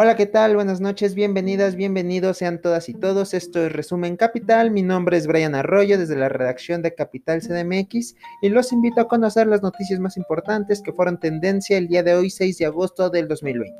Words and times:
Hola, 0.00 0.14
¿qué 0.14 0.26
tal? 0.26 0.54
Buenas 0.54 0.80
noches, 0.80 1.16
bienvenidas, 1.16 1.74
bienvenidos 1.74 2.36
sean 2.36 2.60
todas 2.60 2.88
y 2.88 2.94
todos. 2.94 3.34
Esto 3.34 3.66
es 3.66 3.72
Resumen 3.72 4.16
Capital. 4.16 4.70
Mi 4.70 4.84
nombre 4.84 5.16
es 5.16 5.26
Brian 5.26 5.56
Arroyo 5.56 5.98
desde 5.98 6.14
la 6.14 6.28
redacción 6.28 6.82
de 6.82 6.94
Capital 6.94 7.40
CDMX 7.40 8.14
y 8.40 8.48
los 8.48 8.72
invito 8.72 9.00
a 9.00 9.08
conocer 9.08 9.48
las 9.48 9.60
noticias 9.60 9.98
más 9.98 10.16
importantes 10.16 10.82
que 10.82 10.92
fueron 10.92 11.18
tendencia 11.18 11.76
el 11.76 11.88
día 11.88 12.04
de 12.04 12.14
hoy, 12.14 12.30
6 12.30 12.58
de 12.58 12.66
agosto 12.66 13.10
del 13.10 13.26
2020. 13.26 13.74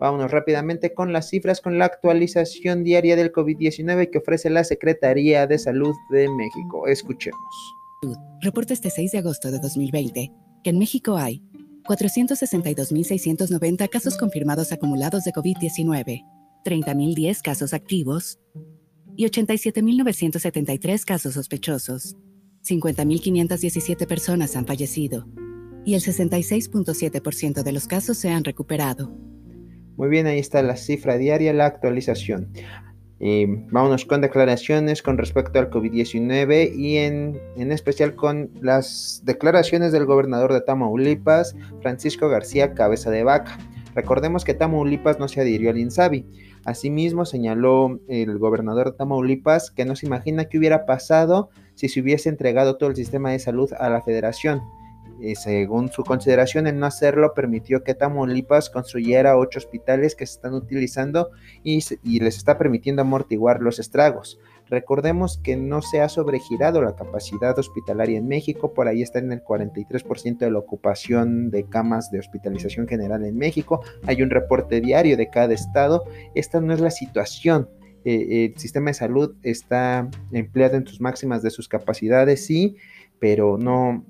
Vámonos 0.00 0.30
rápidamente 0.30 0.94
con 0.94 1.12
las 1.12 1.28
cifras, 1.28 1.60
con 1.60 1.76
la 1.76 1.84
actualización 1.84 2.82
diaria 2.82 3.14
del 3.14 3.30
COVID-19 3.30 4.08
que 4.08 4.16
ofrece 4.16 4.48
la 4.48 4.64
Secretaría 4.64 5.46
de 5.46 5.58
Salud 5.58 5.94
de 6.10 6.26
México. 6.30 6.86
Escuchemos. 6.86 7.76
Reporta 8.40 8.72
este 8.72 8.88
6 8.88 9.12
de 9.12 9.18
agosto 9.18 9.50
de 9.50 9.58
2020 9.58 10.32
que 10.62 10.70
en 10.70 10.78
México 10.78 11.16
hay 11.16 11.42
462.690 11.90 13.88
casos 13.88 14.16
confirmados 14.16 14.70
acumulados 14.70 15.24
de 15.24 15.32
COVID-19, 15.32 16.24
30.010 16.64 17.42
casos 17.42 17.74
activos 17.74 18.38
y 19.16 19.24
87.973 19.24 21.04
casos 21.04 21.34
sospechosos. 21.34 22.16
50.517 22.62 24.06
personas 24.06 24.54
han 24.54 24.66
fallecido 24.66 25.26
y 25.84 25.94
el 25.94 26.00
66.7% 26.00 27.64
de 27.64 27.72
los 27.72 27.88
casos 27.88 28.18
se 28.18 28.28
han 28.28 28.44
recuperado. 28.44 29.10
Muy 29.96 30.10
bien, 30.10 30.28
ahí 30.28 30.38
está 30.38 30.62
la 30.62 30.76
cifra 30.76 31.18
diaria, 31.18 31.52
la 31.52 31.66
actualización. 31.66 32.52
Y 33.20 33.44
vámonos 33.44 34.06
con 34.06 34.22
declaraciones 34.22 35.02
con 35.02 35.18
respecto 35.18 35.58
al 35.58 35.68
COVID-19 35.68 36.74
y 36.74 36.96
en, 36.96 37.38
en, 37.56 37.70
especial 37.70 38.14
con 38.14 38.50
las 38.62 39.20
declaraciones 39.24 39.92
del 39.92 40.06
gobernador 40.06 40.54
de 40.54 40.62
Tamaulipas, 40.62 41.54
Francisco 41.82 42.30
García 42.30 42.72
Cabeza 42.72 43.10
de 43.10 43.22
Vaca. 43.22 43.58
Recordemos 43.94 44.44
que 44.44 44.54
Tamaulipas 44.54 45.18
no 45.18 45.28
se 45.28 45.42
adhirió 45.42 45.68
al 45.68 45.78
INSABI. 45.78 46.24
Asimismo, 46.64 47.26
señaló 47.26 48.00
el 48.08 48.38
gobernador 48.38 48.92
de 48.92 48.96
Tamaulipas 48.96 49.70
que 49.70 49.84
no 49.84 49.96
se 49.96 50.06
imagina 50.06 50.46
qué 50.46 50.56
hubiera 50.56 50.86
pasado 50.86 51.50
si 51.74 51.88
se 51.88 52.00
hubiese 52.00 52.30
entregado 52.30 52.78
todo 52.78 52.88
el 52.88 52.96
sistema 52.96 53.32
de 53.32 53.38
salud 53.38 53.70
a 53.78 53.90
la 53.90 54.00
federación 54.00 54.62
y 55.20 55.34
según 55.34 55.90
su 55.90 56.02
consideración, 56.02 56.66
el 56.66 56.78
no 56.78 56.86
hacerlo 56.86 57.34
permitió 57.34 57.84
que 57.84 57.94
Tamaulipas 57.94 58.70
construyera 58.70 59.36
ocho 59.36 59.58
hospitales 59.58 60.14
que 60.14 60.26
se 60.26 60.34
están 60.34 60.54
utilizando 60.54 61.30
y, 61.62 61.84
y, 62.02 62.20
les 62.20 62.36
está 62.36 62.56
permitiendo 62.58 63.02
amortiguar 63.02 63.60
los 63.60 63.78
estragos. 63.78 64.38
Recordemos 64.68 65.38
que 65.42 65.56
no 65.56 65.82
se 65.82 66.00
ha 66.00 66.08
sobregirado 66.08 66.80
la 66.80 66.94
capacidad 66.94 67.58
hospitalaria 67.58 68.18
en 68.18 68.28
México, 68.28 68.72
por 68.72 68.86
ahí 68.88 69.02
está 69.02 69.18
en 69.18 69.32
el 69.32 69.42
43% 69.42 70.38
de 70.38 70.50
la 70.50 70.58
ocupación 70.58 71.50
de 71.50 71.64
camas 71.64 72.10
de 72.10 72.20
hospitalización 72.20 72.86
general 72.86 73.24
en 73.24 73.36
México. 73.36 73.82
Hay 74.06 74.22
un 74.22 74.30
reporte 74.30 74.80
diario 74.80 75.16
de 75.16 75.28
cada 75.28 75.52
estado. 75.52 76.04
Esta 76.34 76.60
no 76.60 76.72
es 76.72 76.80
la 76.80 76.92
situación. 76.92 77.68
Eh, 78.04 78.52
el 78.52 78.60
sistema 78.60 78.90
de 78.90 78.94
salud 78.94 79.34
está 79.42 80.08
empleado 80.32 80.76
en 80.76 80.86
sus 80.86 81.00
máximas 81.00 81.42
de 81.42 81.50
sus 81.50 81.68
capacidades, 81.68 82.46
sí, 82.46 82.76
pero 83.18 83.58
no, 83.58 84.04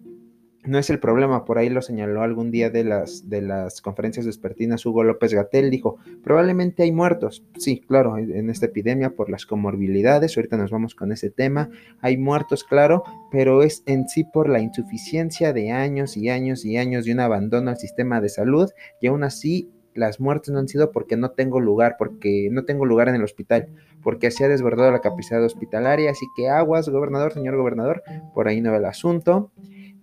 no 0.65 0.79
es 0.79 0.91
el 0.91 0.99
problema, 0.99 1.45
por 1.45 1.59
ahí 1.59 1.71
lo 1.71 1.81
señaló 1.81 2.23
algún 2.23 2.51
día 2.51 2.69
de 2.71 2.85
las, 2.85 3.29
de 3.29 3.41
las 3.41 3.81
conferencias 3.81 4.27
vespertinas 4.27 4.85
Hugo 4.85 5.05
López 5.05 5.33
Gatel, 5.33 5.71
dijo, 5.71 5.97
probablemente 6.23 6.83
hay 6.83 6.93
muertos, 6.93 7.45
sí, 7.59 7.81
claro, 7.81 8.19
en 8.19 8.51
esta 8.51 8.67
epidemia 8.67 9.11
por 9.11 9.31
las 9.31 9.47
comorbilidades, 9.47 10.37
ahorita 10.37 10.59
nos 10.59 10.71
vamos 10.71 10.95
con 10.95 11.13
ese 11.13 11.31
tema, 11.31 11.71
hay 12.01 12.19
muertos, 12.19 12.65
claro, 12.65 13.05
pero 13.31 13.63
es 13.63 13.83
en 13.87 14.07
sí 14.09 14.25
por 14.25 14.49
la 14.49 14.61
insuficiencia 14.61 15.53
de 15.53 15.71
años 15.71 16.17
y 16.17 16.29
años 16.29 16.65
y 16.65 16.77
años 16.77 17.05
de 17.05 17.13
un 17.13 17.21
abandono 17.21 17.71
al 17.71 17.79
sistema 17.79 18.21
de 18.21 18.29
salud 18.29 18.71
y 19.01 19.07
aún 19.07 19.25
así 19.25 19.71
las 19.95 20.21
muertes 20.21 20.51
no 20.51 20.61
han 20.61 20.69
sido 20.69 20.93
porque 20.93 21.17
no 21.17 21.33
tengo 21.33 21.61
lugar, 21.61 21.97
porque 21.99 22.49
no 22.51 22.65
tengo 22.65 22.85
lugar 22.85 23.09
en 23.09 23.17
el 23.17 23.25
hospital, 23.25 23.69
porque 24.03 24.31
se 24.31 24.45
ha 24.45 24.49
desbordado 24.49 24.91
la 24.91 25.01
capacidad 25.01 25.43
hospitalaria, 25.43 26.11
así 26.11 26.27
que 26.37 26.49
aguas, 26.49 26.89
gobernador, 26.89 27.33
señor 27.33 27.57
gobernador, 27.57 28.03
por 28.35 28.49
ahí 28.49 28.61
no 28.61 28.71
va 28.71 28.79
el 28.79 28.85
asunto. 28.85 29.51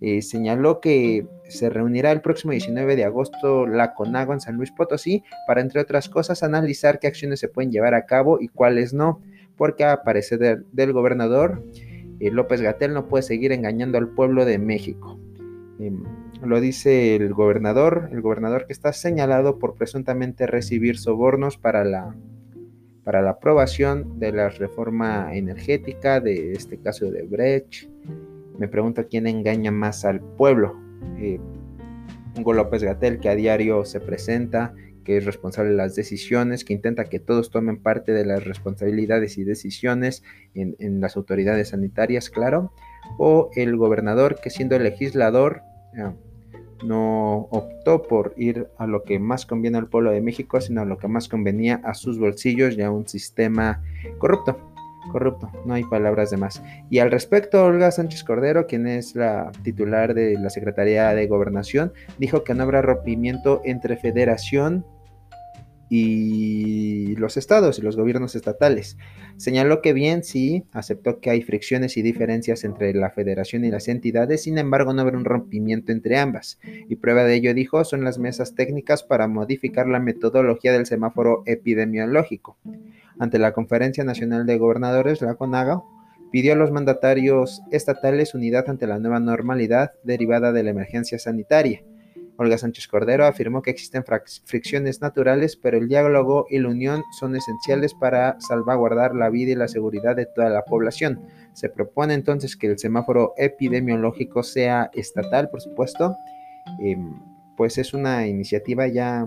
Eh, 0.00 0.22
señaló 0.22 0.80
que 0.80 1.26
se 1.48 1.70
reunirá 1.70 2.12
el 2.12 2.20
próximo 2.20 2.52
19 2.52 2.94
de 2.94 3.04
agosto 3.04 3.66
la 3.66 3.94
CONAGO 3.94 4.32
en 4.32 4.40
San 4.40 4.56
Luis 4.56 4.70
Potosí 4.70 5.24
para, 5.46 5.60
entre 5.60 5.80
otras 5.80 6.08
cosas, 6.08 6.44
analizar 6.44 7.00
qué 7.00 7.08
acciones 7.08 7.40
se 7.40 7.48
pueden 7.48 7.72
llevar 7.72 7.94
a 7.94 8.06
cabo 8.06 8.38
y 8.40 8.48
cuáles 8.48 8.92
no, 8.94 9.20
porque 9.56 9.84
a 9.84 10.02
parecer 10.04 10.64
del, 10.70 10.92
gobernador 10.92 11.64
eh, 12.20 12.30
López 12.30 12.60
Gatel 12.60 12.94
no 12.94 13.08
puede 13.08 13.22
seguir 13.22 13.50
engañando 13.50 13.98
al 13.98 14.08
pueblo 14.08 14.44
de 14.44 14.58
México. 14.58 15.18
Em, 15.80 16.04
lo 16.42 16.60
dice 16.60 17.16
el 17.16 17.34
gobernador, 17.34 18.08
el 18.12 18.20
gobernador 18.20 18.66
que 18.66 18.72
está 18.72 18.92
señalado 18.92 19.58
por 19.58 19.74
presuntamente 19.74 20.46
recibir 20.46 20.96
sobornos 20.96 21.58
para 21.58 21.82
la, 21.82 22.14
para 23.02 23.20
la 23.20 23.30
aprobación 23.30 24.20
de 24.20 24.30
la 24.30 24.48
reforma 24.48 25.34
energética, 25.34 26.20
de 26.20 26.52
este 26.52 26.78
caso 26.78 27.10
de 27.10 27.22
Brecht 27.22 27.88
me 28.58 28.68
pregunto 28.68 29.06
quién 29.08 29.26
engaña 29.26 29.70
más 29.70 30.04
al 30.04 30.20
pueblo. 30.20 30.76
Eh, 31.18 31.40
Hugo 32.38 32.52
López 32.52 32.82
Gatel, 32.82 33.20
que 33.20 33.28
a 33.28 33.34
diario 33.34 33.84
se 33.84 34.00
presenta, 34.00 34.74
que 35.04 35.16
es 35.16 35.24
responsable 35.24 35.70
de 35.70 35.76
las 35.76 35.94
decisiones, 35.94 36.64
que 36.64 36.74
intenta 36.74 37.04
que 37.04 37.18
todos 37.18 37.50
tomen 37.50 37.78
parte 37.78 38.12
de 38.12 38.26
las 38.26 38.44
responsabilidades 38.44 39.38
y 39.38 39.44
decisiones 39.44 40.22
en, 40.54 41.00
las 41.00 41.16
autoridades 41.16 41.68
sanitarias, 41.70 42.30
claro, 42.30 42.72
o 43.16 43.48
el 43.56 43.76
gobernador, 43.76 44.38
que 44.42 44.50
siendo 44.50 44.76
el 44.76 44.82
legislador, 44.82 45.62
eh, 45.96 46.12
no 46.84 47.48
optó 47.50 48.02
por 48.02 48.34
ir 48.36 48.68
a 48.76 48.86
lo 48.86 49.02
que 49.02 49.18
más 49.18 49.46
conviene 49.46 49.78
al 49.78 49.88
pueblo 49.88 50.10
de 50.10 50.20
México, 50.20 50.60
sino 50.60 50.82
a 50.82 50.84
lo 50.84 50.98
que 50.98 51.08
más 51.08 51.28
convenía 51.28 51.80
a 51.84 51.94
sus 51.94 52.18
bolsillos 52.18 52.76
y 52.76 52.82
a 52.82 52.90
un 52.90 53.08
sistema 53.08 53.82
corrupto 54.18 54.67
corrupto, 55.08 55.50
no 55.64 55.74
hay 55.74 55.84
palabras 55.84 56.30
de 56.30 56.36
más. 56.36 56.62
Y 56.90 56.98
al 56.98 57.10
respecto, 57.10 57.64
Olga 57.64 57.90
Sánchez 57.90 58.24
Cordero, 58.24 58.66
quien 58.66 58.86
es 58.86 59.14
la 59.14 59.50
titular 59.62 60.14
de 60.14 60.38
la 60.38 60.50
Secretaría 60.50 61.14
de 61.14 61.26
Gobernación, 61.26 61.92
dijo 62.18 62.44
que 62.44 62.54
no 62.54 62.62
habrá 62.62 62.82
rompimiento 62.82 63.60
entre 63.64 63.96
federación 63.96 64.84
y 65.90 67.16
los 67.16 67.36
estados 67.36 67.78
y 67.78 67.82
los 67.82 67.96
gobiernos 67.96 68.34
estatales. 68.34 68.98
Señaló 69.36 69.80
que 69.80 69.92
bien, 69.92 70.24
sí, 70.24 70.64
aceptó 70.72 71.20
que 71.20 71.30
hay 71.30 71.42
fricciones 71.42 71.96
y 71.96 72.02
diferencias 72.02 72.64
entre 72.64 72.92
la 72.92 73.10
federación 73.10 73.64
y 73.64 73.70
las 73.70 73.88
entidades, 73.88 74.42
sin 74.42 74.58
embargo 74.58 74.92
no 74.92 75.02
habrá 75.02 75.16
un 75.16 75.24
rompimiento 75.24 75.92
entre 75.92 76.18
ambas. 76.18 76.58
Y 76.88 76.96
prueba 76.96 77.24
de 77.24 77.34
ello, 77.36 77.54
dijo, 77.54 77.84
son 77.84 78.04
las 78.04 78.18
mesas 78.18 78.54
técnicas 78.54 79.02
para 79.02 79.28
modificar 79.28 79.86
la 79.86 80.00
metodología 80.00 80.72
del 80.72 80.86
semáforo 80.86 81.42
epidemiológico 81.46 82.58
ante 83.18 83.38
la 83.38 83.52
Conferencia 83.52 84.04
Nacional 84.04 84.46
de 84.46 84.58
Gobernadores, 84.58 85.22
la 85.22 85.34
CONAGO, 85.34 85.84
pidió 86.30 86.52
a 86.52 86.56
los 86.56 86.70
mandatarios 86.70 87.62
estatales 87.70 88.34
unidad 88.34 88.68
ante 88.68 88.86
la 88.86 88.98
nueva 88.98 89.20
normalidad 89.20 89.92
derivada 90.04 90.52
de 90.52 90.62
la 90.62 90.70
emergencia 90.70 91.18
sanitaria. 91.18 91.82
Olga 92.40 92.56
Sánchez 92.56 92.86
Cordero 92.86 93.26
afirmó 93.26 93.62
que 93.62 93.70
existen 93.70 94.04
fricciones 94.44 95.00
naturales, 95.00 95.56
pero 95.56 95.76
el 95.76 95.88
diálogo 95.88 96.46
y 96.48 96.60
la 96.60 96.68
unión 96.68 97.02
son 97.18 97.34
esenciales 97.34 97.94
para 97.94 98.36
salvaguardar 98.40 99.12
la 99.16 99.28
vida 99.28 99.52
y 99.52 99.56
la 99.56 99.66
seguridad 99.66 100.14
de 100.14 100.26
toda 100.26 100.48
la 100.48 100.64
población. 100.64 101.20
Se 101.52 101.68
propone 101.68 102.14
entonces 102.14 102.56
que 102.56 102.68
el 102.68 102.78
semáforo 102.78 103.34
epidemiológico 103.38 104.44
sea 104.44 104.88
estatal, 104.94 105.50
por 105.50 105.60
supuesto, 105.60 106.14
em, 106.80 107.20
pues 107.56 107.76
es 107.76 107.92
una 107.92 108.28
iniciativa 108.28 108.86
ya, 108.86 109.26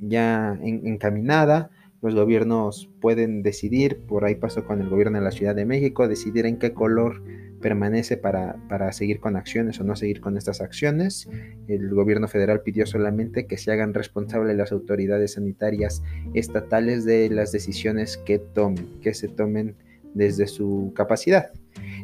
ya 0.00 0.56
encaminada 0.62 1.70
los 2.00 2.14
gobiernos 2.14 2.88
pueden 3.00 3.42
decidir, 3.42 3.98
por 4.06 4.24
ahí 4.24 4.36
pasó 4.36 4.64
con 4.64 4.80
el 4.80 4.88
gobierno 4.88 5.18
de 5.18 5.24
la 5.24 5.30
Ciudad 5.30 5.54
de 5.54 5.64
México, 5.64 6.06
decidir 6.06 6.46
en 6.46 6.58
qué 6.58 6.72
color 6.72 7.22
permanece 7.60 8.16
para, 8.16 8.56
para, 8.68 8.92
seguir 8.92 9.18
con 9.18 9.36
acciones 9.36 9.80
o 9.80 9.84
no 9.84 9.96
seguir 9.96 10.20
con 10.20 10.36
estas 10.36 10.60
acciones. 10.60 11.28
El 11.66 11.90
gobierno 11.90 12.28
federal 12.28 12.62
pidió 12.62 12.86
solamente 12.86 13.46
que 13.46 13.56
se 13.56 13.72
hagan 13.72 13.94
responsables 13.94 14.56
las 14.56 14.70
autoridades 14.70 15.32
sanitarias 15.32 16.02
estatales 16.34 17.04
de 17.04 17.28
las 17.30 17.50
decisiones 17.50 18.16
que 18.16 18.38
tomen, 18.38 19.00
que 19.00 19.12
se 19.12 19.26
tomen 19.26 19.74
desde 20.14 20.46
su 20.46 20.92
capacidad. 20.94 21.50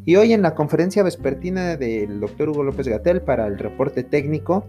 Y 0.05 0.17
hoy 0.17 0.33
en 0.33 0.43
la 0.43 0.55
conferencia 0.55 1.03
vespertina 1.03 1.77
del 1.77 2.21
doctor 2.21 2.51
Hugo 2.51 2.63
López 2.63 2.89
Gatel 2.89 3.23
para 3.23 3.47
el 3.47 3.59
reporte 3.59 4.03
técnico, 4.03 4.67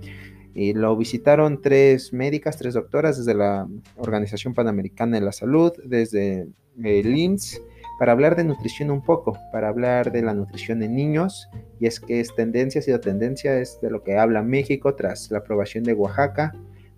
y 0.55 0.73
lo 0.73 0.95
visitaron 0.95 1.61
tres 1.61 2.13
médicas, 2.13 2.57
tres 2.57 2.73
doctoras 2.73 3.17
desde 3.17 3.33
la 3.33 3.67
Organización 3.97 4.53
Panamericana 4.53 5.19
de 5.19 5.25
la 5.25 5.33
Salud, 5.33 5.73
desde 5.83 6.47
el 6.81 7.17
IMSS, 7.17 7.61
para 7.99 8.13
hablar 8.13 8.37
de 8.37 8.45
nutrición 8.45 8.89
un 8.89 9.03
poco, 9.03 9.37
para 9.51 9.67
hablar 9.67 10.13
de 10.13 10.21
la 10.21 10.33
nutrición 10.33 10.81
en 10.81 10.95
niños. 10.95 11.49
Y 11.79 11.87
es 11.87 11.99
que 11.99 12.21
es 12.21 12.33
tendencia, 12.35 12.79
ha 12.79 12.83
sido 12.83 13.01
tendencia, 13.01 13.59
es 13.59 13.79
de 13.81 13.91
lo 13.91 14.01
que 14.01 14.17
habla 14.17 14.41
México 14.43 14.95
tras 14.95 15.29
la 15.29 15.39
aprobación 15.39 15.83
de 15.83 15.93
Oaxaca 15.93 16.53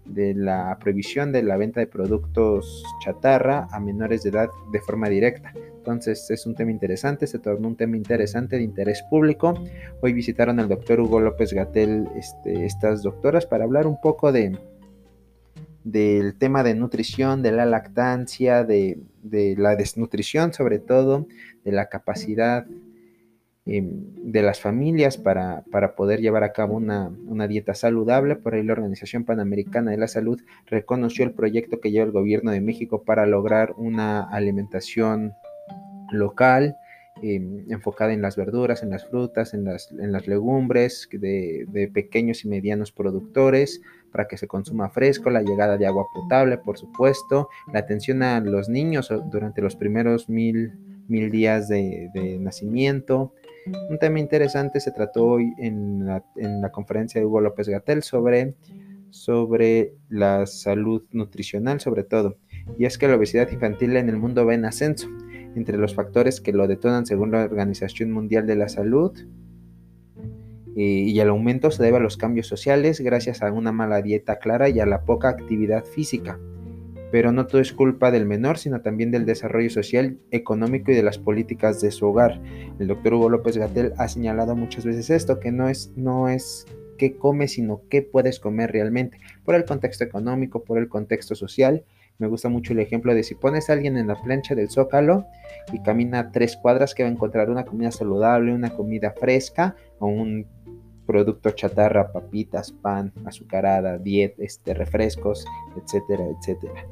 de 0.07 0.33
la 0.33 0.77
prohibición 0.79 1.31
de 1.31 1.43
la 1.43 1.57
venta 1.57 1.79
de 1.79 1.87
productos 1.87 2.83
chatarra 3.03 3.67
a 3.71 3.79
menores 3.79 4.23
de 4.23 4.29
edad 4.29 4.49
de 4.71 4.79
forma 4.81 5.09
directa. 5.09 5.53
Entonces 5.87 6.29
es 6.31 6.45
un 6.45 6.53
tema 6.53 6.71
interesante, 6.71 7.27
se 7.27 7.39
tornó 7.39 7.69
un 7.69 7.77
tema 7.77 7.95
interesante 7.95 8.57
de 8.57 8.63
interés 8.63 9.03
público. 9.09 9.53
Hoy 10.01 10.11
visitaron 10.11 10.59
al 10.59 10.67
doctor 10.67 10.99
Hugo 10.99 11.21
López 11.21 11.53
Gatel 11.53 12.09
este, 12.13 12.65
estas 12.65 13.03
doctoras 13.03 13.45
para 13.45 13.63
hablar 13.63 13.87
un 13.87 14.01
poco 14.01 14.33
de, 14.33 14.57
del 15.85 16.37
tema 16.37 16.63
de 16.63 16.75
nutrición, 16.75 17.41
de 17.41 17.53
la 17.53 17.65
lactancia, 17.65 18.65
de, 18.65 18.99
la 19.57 19.77
desnutrición 19.77 20.51
sobre 20.51 20.79
todo, 20.79 21.25
de 21.63 21.71
la 21.71 21.87
capacidad 21.87 22.67
em, 23.65 24.13
de 24.29 24.41
las 24.41 24.59
familias 24.59 25.17
para, 25.17 25.63
poder 25.95 26.19
llevar 26.19 26.43
a 26.43 26.51
cabo 26.51 26.75
una, 26.75 27.13
una, 27.27 27.47
dieta 27.47 27.73
saludable. 27.73 28.35
Por 28.35 28.55
ahí 28.55 28.63
la 28.63 28.73
Organización 28.73 29.23
Panamericana 29.23 29.91
de 29.91 29.97
la 29.97 30.09
Salud 30.09 30.41
reconoció 30.65 31.23
el 31.23 31.31
proyecto 31.31 31.79
que 31.79 31.91
lleva 31.91 32.07
el 32.07 32.11
gobierno 32.11 32.51
de 32.51 32.59
México 32.59 33.03
para 33.03 33.25
lograr 33.25 33.73
una 33.77 34.23
alimentación 34.29 35.31
local, 36.11 36.75
Em, 37.23 37.65
enfocada 37.71 38.13
en 38.13 38.21
las 38.21 38.35
verduras, 38.35 38.83
en 38.83 38.91
las 38.91 39.07
frutas, 39.07 39.53
en 39.53 39.63
las, 39.63 39.91
en 39.91 40.11
las 40.11 40.27
legumbres 40.27 41.09
de, 41.11 41.89
pequeños 41.91 42.45
y 42.45 42.47
medianos 42.47 42.91
productores 42.91 43.81
para 44.11 44.27
que 44.27 44.37
se 44.37 44.47
consuma 44.47 44.89
fresco, 44.89 45.31
la 45.31 45.41
llegada 45.41 45.77
de 45.77 45.87
agua 45.87 46.05
potable, 46.13 46.59
por 46.59 46.77
supuesto, 46.77 47.49
la 47.73 47.79
atención 47.79 48.21
a 48.21 48.39
los 48.39 48.69
niños 48.69 49.11
durante 49.31 49.61
los 49.61 49.75
primeros 49.75 50.29
mil, 50.29 50.73
mil 51.07 51.31
días 51.31 51.67
de, 51.67 52.37
nacimiento. 52.39 53.33
Un 53.89 53.97
tema 53.97 54.19
interesante 54.19 54.79
se 54.79 54.91
trató 54.91 55.25
hoy 55.25 55.53
en 55.57 56.05
la, 56.05 56.23
en 56.35 56.61
la 56.61 56.71
conferencia 56.71 57.19
de 57.19 57.25
Hugo 57.25 57.41
López 57.41 57.67
Gatel 57.67 58.03
sobre, 58.03 58.53
sobre 59.09 59.93
la 60.09 60.45
salud 60.45 61.03
nutricional, 61.11 61.79
sobre 61.79 62.03
todo. 62.03 62.37
Y 62.77 62.85
es 62.85 62.97
que 62.97 63.07
la 63.07 63.15
obesidad 63.15 63.51
infantil 63.51 63.95
en 63.97 64.09
el 64.09 64.17
mundo 64.17 64.45
va 64.45 64.53
en 64.53 64.65
ascenso 64.65 65.09
entre 65.57 65.77
los 65.77 65.95
factores 65.95 66.39
que 66.39 66.53
lo 66.53 66.67
detonan 66.67 67.05
según 67.05 67.31
la 67.31 67.43
Organización 67.43 68.11
Mundial 68.11 68.45
de 68.45 68.55
la 68.55 68.69
Salud. 68.69 69.11
Y, 70.75 71.19
el 71.19 71.29
aumento 71.29 71.71
se 71.71 71.81
debe 71.81 71.97
a 71.97 71.99
los 71.99 72.17
cambios 72.17 72.45
sociales 72.45 73.01
gracias 73.01 73.41
a 73.41 73.51
una 73.51 73.71
mala 73.71 74.03
dieta 74.03 74.37
clara 74.37 74.69
y 74.69 74.79
a 74.79 74.85
la 74.85 75.01
poca 75.01 75.29
actividad 75.29 75.83
física. 75.83 76.39
Pero 77.11 77.31
no 77.31 77.47
todo 77.47 77.61
es 77.61 77.73
culpa 77.73 78.11
del 78.11 78.27
menor, 78.27 78.59
sino 78.59 78.81
también 78.81 79.09
del 79.09 79.25
desarrollo 79.25 79.71
social, 79.71 80.19
económico 80.29 80.91
y 80.91 80.95
de 80.95 81.01
las 81.01 81.17
políticas 81.17 81.81
de 81.81 81.89
su 81.89 82.05
hogar. 82.05 82.39
El 82.79 82.87
doctor 82.87 83.15
Hugo 83.15 83.29
López 83.29 83.57
Gatel 83.57 83.93
ha 83.97 84.07
señalado 84.07 84.55
muchas 84.55 84.85
veces 84.85 85.09
esto, 85.09 85.39
que 85.39 85.51
no 85.51 85.67
es, 85.67 85.91
no 85.95 86.29
es 86.29 86.67
qué 86.99 87.15
comes, 87.15 87.53
sino 87.53 87.81
qué 87.89 88.03
puedes 88.03 88.39
comer 88.39 88.71
realmente, 88.71 89.19
por 89.45 89.55
el 89.55 89.65
contexto 89.65 90.03
económico, 90.03 90.63
por 90.63 90.77
el 90.77 90.89
contexto 90.89 91.33
social 91.33 91.85
me 92.19 92.27
gusta 92.27 92.49
mucho 92.49 92.73
el 92.73 92.79
ejemplo 92.79 93.13
de 93.13 93.23
si 93.23 93.35
pones 93.35 93.69
a 93.69 93.73
alguien 93.73 93.97
en 93.97 94.07
la 94.07 94.21
plancha 94.21 94.55
del 94.55 94.69
zócalo 94.69 95.25
y 95.71 95.81
camina 95.81 96.31
tres 96.31 96.57
cuadras 96.57 96.95
que 96.95 97.03
va 97.03 97.09
a 97.09 97.11
encontrar 97.11 97.49
una 97.49 97.65
comida 97.65 97.91
saludable, 97.91 98.53
una 98.53 98.71
comida 98.71 99.13
fresca 99.17 99.75
o 99.99 100.07
un 100.07 100.47
producto 101.05 101.51
chatarra, 101.51 102.11
papitas, 102.11 102.71
pan, 102.71 103.13
azucarada, 103.25 103.97
diet, 103.97 104.35
este, 104.39 104.73
refrescos, 104.73 105.45
etcétera, 105.81 106.25
etcétera. 106.25 106.85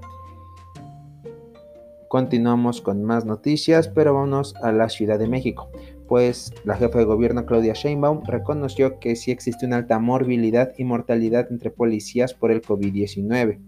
Continuamos 2.07 2.81
con 2.81 3.03
más 3.03 3.25
noticias, 3.25 3.89
pero 3.89 4.13
vamos 4.13 4.55
a 4.61 4.71
la 4.71 4.89
Ciudad 4.89 5.19
de 5.19 5.27
México, 5.27 5.69
pues 6.07 6.53
la 6.63 6.75
jefa 6.75 6.99
de 6.99 7.05
gobierno 7.05 7.45
Claudia 7.45 7.73
Sheinbaum 7.73 8.23
reconoció 8.25 8.99
que 8.99 9.17
sí 9.17 9.31
existe 9.31 9.65
una 9.65 9.77
alta 9.77 9.99
morbilidad 9.99 10.71
y 10.77 10.85
mortalidad 10.85 11.47
entre 11.51 11.71
policías 11.71 12.33
por 12.33 12.51
el 12.51 12.61
COVID-19. 12.61 13.59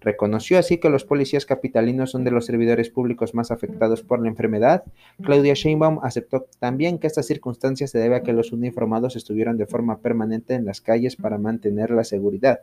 Reconoció 0.00 0.58
así 0.58 0.78
que 0.78 0.90
los 0.90 1.04
policías 1.04 1.44
capitalinos 1.44 2.12
son 2.12 2.22
de 2.22 2.30
los 2.30 2.46
servidores 2.46 2.88
públicos 2.90 3.34
más 3.34 3.50
afectados 3.50 4.02
por 4.02 4.20
la 4.20 4.28
enfermedad. 4.28 4.84
Claudia 5.22 5.54
Sheinbaum 5.54 5.98
aceptó 6.02 6.46
también 6.60 6.98
que 6.98 7.08
esta 7.08 7.22
circunstancia 7.22 7.88
se 7.88 7.98
debe 7.98 8.16
a 8.16 8.22
que 8.22 8.32
los 8.32 8.52
uniformados 8.52 9.16
estuvieron 9.16 9.56
de 9.56 9.66
forma 9.66 9.98
permanente 9.98 10.54
en 10.54 10.64
las 10.64 10.80
calles 10.80 11.16
para 11.16 11.38
mantener 11.38 11.90
la 11.90 12.04
seguridad. 12.04 12.60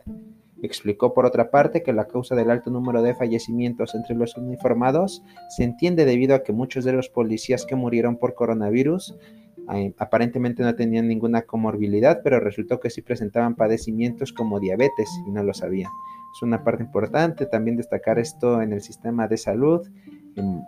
Explicó 0.62 1.12
por 1.12 1.26
otra 1.26 1.50
parte 1.50 1.82
que 1.82 1.92
la 1.92 2.06
causa 2.08 2.34
del 2.34 2.50
alto 2.50 2.70
número 2.70 3.02
de 3.02 3.14
fallecimientos 3.14 3.94
entre 3.94 4.16
los 4.16 4.36
uniformados 4.38 5.22
se 5.54 5.64
entiende 5.64 6.06
debido 6.06 6.34
a 6.34 6.42
que 6.42 6.54
muchos 6.54 6.84
de 6.84 6.92
los 6.92 7.10
policías 7.10 7.66
que 7.66 7.76
murieron 7.76 8.16
por 8.16 8.34
coronavirus 8.34 9.14
eh, 9.74 9.92
aparentemente 9.98 10.62
no 10.62 10.74
tenían 10.74 11.08
ninguna 11.08 11.42
comorbilidad, 11.42 12.20
pero 12.24 12.40
resultó 12.40 12.80
que 12.80 12.88
sí 12.88 13.02
presentaban 13.02 13.56
padecimientos 13.56 14.32
como 14.32 14.58
diabetes 14.58 15.10
y 15.26 15.30
no 15.32 15.42
lo 15.42 15.52
sabían 15.52 15.90
es 16.36 16.42
una 16.42 16.62
parte 16.62 16.82
importante. 16.82 17.46
También 17.46 17.76
destacar 17.76 18.18
esto 18.18 18.60
en 18.60 18.72
el 18.72 18.82
sistema 18.82 19.26
de 19.26 19.38
salud, 19.38 19.88
en 20.36 20.62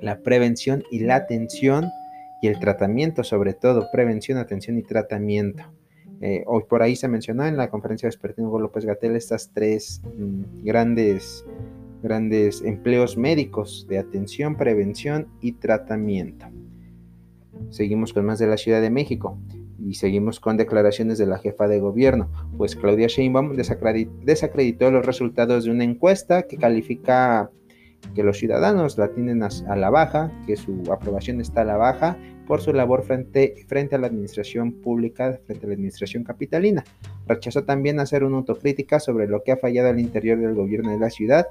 la 0.00 0.18
prevención 0.18 0.82
y 0.90 1.00
la 1.00 1.16
atención 1.16 1.88
y 2.40 2.48
el 2.48 2.58
tratamiento, 2.58 3.22
sobre 3.22 3.54
todo, 3.54 3.88
prevención, 3.92 4.38
atención 4.38 4.76
y 4.76 4.82
tratamiento. 4.82 5.62
Eh, 6.20 6.42
hoy 6.46 6.64
por 6.68 6.82
ahí 6.82 6.96
se 6.96 7.08
mencionó 7.08 7.46
en 7.46 7.56
la 7.56 7.70
conferencia 7.70 8.06
de 8.06 8.10
Espertino 8.10 8.58
López 8.58 8.84
Gatel 8.84 9.14
estas 9.14 9.50
tres 9.52 10.02
mm, 10.16 10.64
grandes, 10.64 11.44
grandes 12.02 12.62
empleos 12.62 13.16
médicos 13.16 13.86
de 13.88 13.98
atención, 13.98 14.56
prevención 14.56 15.28
y 15.40 15.52
tratamiento. 15.52 16.46
Seguimos 17.70 18.12
con 18.12 18.24
más 18.24 18.40
de 18.40 18.48
la 18.48 18.56
Ciudad 18.56 18.80
de 18.80 18.90
México 18.90 19.38
y 19.84 19.94
seguimos 19.94 20.40
con 20.40 20.56
declaraciones 20.56 21.18
de 21.18 21.26
la 21.26 21.38
jefa 21.38 21.68
de 21.68 21.80
gobierno, 21.80 22.30
pues 22.56 22.76
Claudia 22.76 23.08
Sheinbaum 23.08 23.56
desacreditó 23.56 24.90
los 24.90 25.04
resultados 25.04 25.64
de 25.64 25.70
una 25.70 25.84
encuesta 25.84 26.42
que 26.42 26.56
califica 26.56 27.50
que 28.14 28.22
los 28.22 28.38
ciudadanos 28.38 28.98
la 28.98 29.08
tienen 29.08 29.42
a, 29.42 29.76
la 29.76 29.90
baja, 29.90 30.32
que 30.46 30.56
su 30.56 30.82
aprobación 30.92 31.40
está 31.40 31.62
a 31.62 31.64
la 31.64 31.76
baja 31.76 32.18
por 32.46 32.60
su 32.60 32.72
labor 32.72 33.04
frente, 33.04 33.54
frente 33.68 33.94
a 33.94 33.98
la 33.98 34.08
administración 34.08 34.72
pública, 34.72 35.38
frente 35.46 35.66
a 35.66 35.68
la 35.68 35.74
administración 35.74 36.24
capitalina. 36.24 36.84
Rechazó 37.26 37.64
también 37.64 38.00
hacer 38.00 38.24
una 38.24 38.38
autocrítica 38.38 38.98
sobre 38.98 39.28
lo 39.28 39.42
que 39.44 39.52
ha 39.52 39.56
fallado 39.56 39.88
al 39.88 40.00
interior 40.00 40.38
del 40.38 40.54
gobierno 40.54 40.90
de 40.90 40.98
la 40.98 41.10
ciudad 41.10 41.46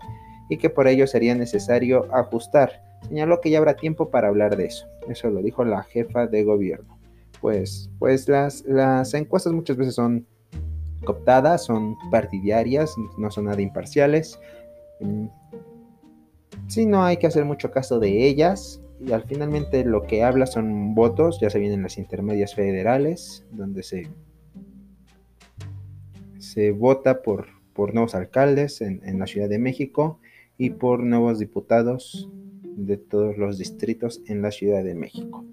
y 0.50 0.58
que 0.58 0.70
por 0.70 0.88
ello 0.88 1.08
sería 1.08 1.34
necesario 1.36 2.14
ajustar. 2.14 2.84
Señaló 3.08 3.40
que 3.40 3.50
ya 3.50 3.58
habrá 3.58 3.76
tiempo 3.76 4.10
para 4.10 4.28
hablar 4.28 4.58
de 4.58 4.66
eso. 4.66 4.86
Eso 5.08 5.30
lo 5.30 5.42
dijo 5.42 5.64
la 5.64 5.84
jefa 5.84 6.28
de 6.28 6.44
gobierno 6.44 7.01
pues, 7.42 7.90
pues 8.00 8.28
las, 8.28 9.14
encuestas 9.14 9.54
muchas 9.54 9.76
veces 9.76 9.96
son 9.96 10.26
cooptadas, 11.04 11.66
son 11.66 11.98
partidarias, 12.12 12.96
no 13.18 13.32
son 13.32 13.46
nada 13.46 13.62
imparciales. 13.62 14.40
Mm, 15.00 15.26
sí, 16.68 16.86
no 16.86 17.04
hay 17.04 17.18
que 17.18 17.28
hacer 17.28 17.44
mucho 17.44 17.72
caso 17.72 18.00
de 18.00 18.28
ellas. 18.28 18.82
Y 19.00 19.12
al 19.12 19.24
finalmente 19.24 19.84
lo 19.84 20.04
que 20.04 20.24
habla 20.24 20.46
son 20.46 20.94
votos, 20.94 21.40
ya 21.42 21.50
se 21.50 21.58
vienen 21.58 21.82
las 21.82 21.98
intermedias 21.98 22.54
federales, 22.54 23.44
donde 23.52 23.82
se, 23.82 24.08
se 26.38 26.72
vota 26.72 27.24
por, 27.24 27.48
por 27.74 27.96
nuevos 27.96 28.14
alcaldes 28.14 28.80
en 28.82 29.18
la 29.18 29.26
Ciudad 29.26 29.50
de 29.50 29.58
México 29.58 30.20
y 30.60 30.70
por 30.70 31.02
nuevos 31.02 31.40
diputados 31.40 32.30
de 32.64 32.98
todos 32.98 33.38
los 33.38 33.58
distritos 33.58 34.22
en 34.28 34.44
la 34.44 34.52
Ciudad 34.52 34.84
de 34.84 34.94
México. 34.94 35.44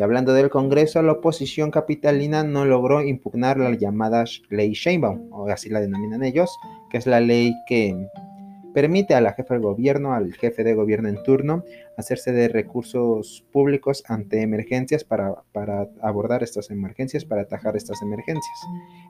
Y 0.00 0.02
hablando 0.02 0.32
del 0.32 0.48
Congreso, 0.48 1.02
la 1.02 1.12
oposición 1.12 1.70
capitalina 1.70 2.42
no 2.42 2.64
logró 2.64 3.02
impugnar 3.02 3.58
la 3.58 3.70
llamada 3.74 4.24
ley 4.48 4.72
Sheinbaum, 4.72 5.28
o 5.30 5.46
así 5.48 5.68
la 5.68 5.82
denominan 5.82 6.24
ellos, 6.24 6.58
que 6.88 6.96
es 6.96 7.06
la 7.06 7.20
ley 7.20 7.52
que 7.66 8.08
permite 8.72 9.12
a 9.12 9.20
la 9.20 9.34
jefa 9.34 9.52
de 9.52 9.60
gobierno, 9.60 10.14
al 10.14 10.32
jefe 10.32 10.64
de 10.64 10.72
gobierno 10.72 11.10
en 11.10 11.22
turno, 11.22 11.64
hacerse 11.98 12.32
de 12.32 12.48
recursos 12.48 13.44
públicos 13.52 14.02
ante 14.06 14.40
emergencias 14.40 15.04
para, 15.04 15.34
para, 15.52 15.86
abordar 16.00 16.42
estas 16.42 16.70
emergencias, 16.70 17.26
para 17.26 17.42
atajar 17.42 17.76
estas 17.76 18.00
emergencias. 18.00 18.58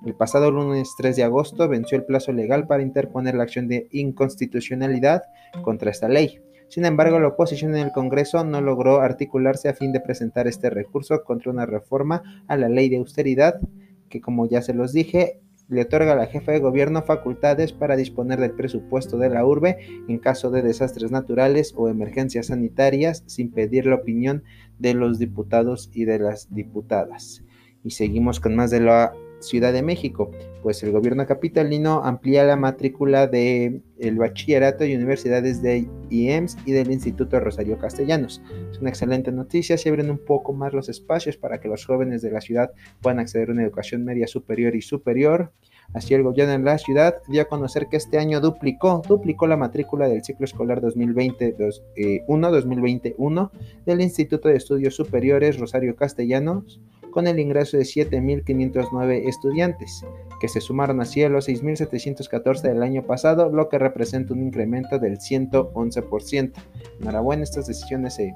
El 0.04 0.16
pasado 0.16 0.50
lunes 0.50 0.92
3 0.98 1.14
de 1.14 1.22
agosto 1.22 1.68
venció 1.68 1.98
el 1.98 2.04
plazo 2.04 2.32
legal 2.32 2.66
para 2.66 2.82
interponer 2.82 3.36
la 3.36 3.44
acción 3.44 3.68
de 3.68 3.86
inconstitucionalidad 3.92 5.22
contra 5.62 5.92
esta 5.92 6.08
ley. 6.08 6.40
Sin 6.70 6.84
embargo, 6.84 7.18
la 7.18 7.26
oposición 7.26 7.74
en 7.74 7.82
el 7.82 7.92
Congreso 7.92 8.44
no 8.44 8.60
logró 8.60 9.00
articularse 9.00 9.68
a 9.68 9.74
fin 9.74 9.90
de 9.90 9.98
presentar 9.98 10.46
este 10.46 10.70
recurso 10.70 11.24
contra 11.24 11.50
una 11.50 11.66
reforma 11.66 12.44
a 12.46 12.56
la 12.56 12.68
ley 12.68 12.88
de 12.88 12.98
austeridad 12.98 13.60
que, 14.08 14.20
como 14.20 14.48
ya 14.48 14.62
se 14.62 14.72
los 14.72 14.92
dije, 14.92 15.40
le 15.68 15.82
otorga 15.82 16.12
a 16.12 16.16
la 16.16 16.26
jefa 16.26 16.52
de 16.52 16.60
gobierno 16.60 17.02
facultades 17.02 17.72
para 17.72 17.96
disponer 17.96 18.38
del 18.38 18.52
presupuesto 18.52 19.18
de 19.18 19.30
la 19.30 19.44
urbe 19.44 19.78
en 20.06 20.18
caso 20.18 20.52
de 20.52 20.62
desastres 20.62 21.10
naturales 21.10 21.74
o 21.76 21.88
emergencias 21.88 22.46
sanitarias 22.46 23.24
sin 23.26 23.50
pedir 23.50 23.86
la 23.86 23.96
opinión 23.96 24.44
de 24.78 24.94
los 24.94 25.18
diputados 25.18 25.90
y 25.92 26.04
de 26.04 26.20
las 26.20 26.54
diputadas. 26.54 27.42
Y 27.82 27.90
seguimos 27.90 28.38
con 28.38 28.54
más 28.54 28.70
de 28.70 28.80
la 28.80 29.12
Ciudad 29.40 29.72
de 29.72 29.82
México, 29.82 30.30
pues 30.62 30.82
el 30.82 30.92
gobierno 30.92 31.26
capitalino 31.26 32.02
amplía 32.04 32.44
la 32.44 32.56
matrícula 32.56 33.26
de 33.26 33.80
el 33.98 34.16
bachillerato 34.16 34.84
y 34.84 34.94
universidades 34.94 35.62
de 35.62 35.88
IEMS 36.10 36.56
y 36.66 36.72
del 36.72 36.90
Instituto 36.90 37.40
Rosario 37.40 37.78
Castellanos. 37.78 38.42
Es 38.70 38.78
una 38.78 38.90
excelente 38.90 39.32
noticia, 39.32 39.78
se 39.78 39.88
abren 39.88 40.10
un 40.10 40.18
poco 40.18 40.52
más 40.52 40.72
los 40.72 40.88
espacios 40.88 41.36
para 41.36 41.60
que 41.60 41.68
los 41.68 41.84
jóvenes 41.84 42.22
de 42.22 42.30
la 42.30 42.40
ciudad 42.40 42.70
puedan 43.00 43.18
acceder 43.18 43.50
a 43.50 43.52
una 43.52 43.62
educación 43.62 44.04
media 44.04 44.26
superior 44.26 44.74
y 44.76 44.82
superior. 44.82 45.52
Así 45.92 46.14
el 46.14 46.22
gobierno 46.22 46.52
de 46.52 46.60
la 46.60 46.78
ciudad 46.78 47.16
dio 47.26 47.42
a 47.42 47.46
conocer 47.46 47.88
que 47.88 47.96
este 47.96 48.18
año 48.18 48.40
duplicó, 48.40 49.02
duplicó 49.08 49.48
la 49.48 49.56
matrícula 49.56 50.08
del 50.08 50.22
ciclo 50.22 50.44
escolar 50.44 50.80
2021-2021 50.82 53.50
del 53.86 54.00
Instituto 54.00 54.48
de 54.48 54.56
Estudios 54.56 54.94
Superiores 54.94 55.58
Rosario 55.58 55.96
Castellanos 55.96 56.80
con 57.10 57.26
el 57.26 57.38
ingreso 57.38 57.76
de 57.76 57.84
7.509 57.84 59.28
estudiantes. 59.28 60.04
que 60.40 60.48
se 60.48 60.62
sumaron 60.62 61.02
así 61.02 61.22
a 61.22 61.28
los 61.28 61.48
6.714 61.48 62.62
del 62.62 62.82
año 62.82 63.04
pasado, 63.04 63.50
lo 63.50 63.68
que 63.68 63.78
representa 63.78 64.32
un 64.32 64.42
incremento 64.42 64.98
del 64.98 65.18
111%. 65.18 66.52
Enhorabuena, 66.98 67.42
estas 67.42 67.66
decisiones 67.66 68.14
se, 68.14 68.34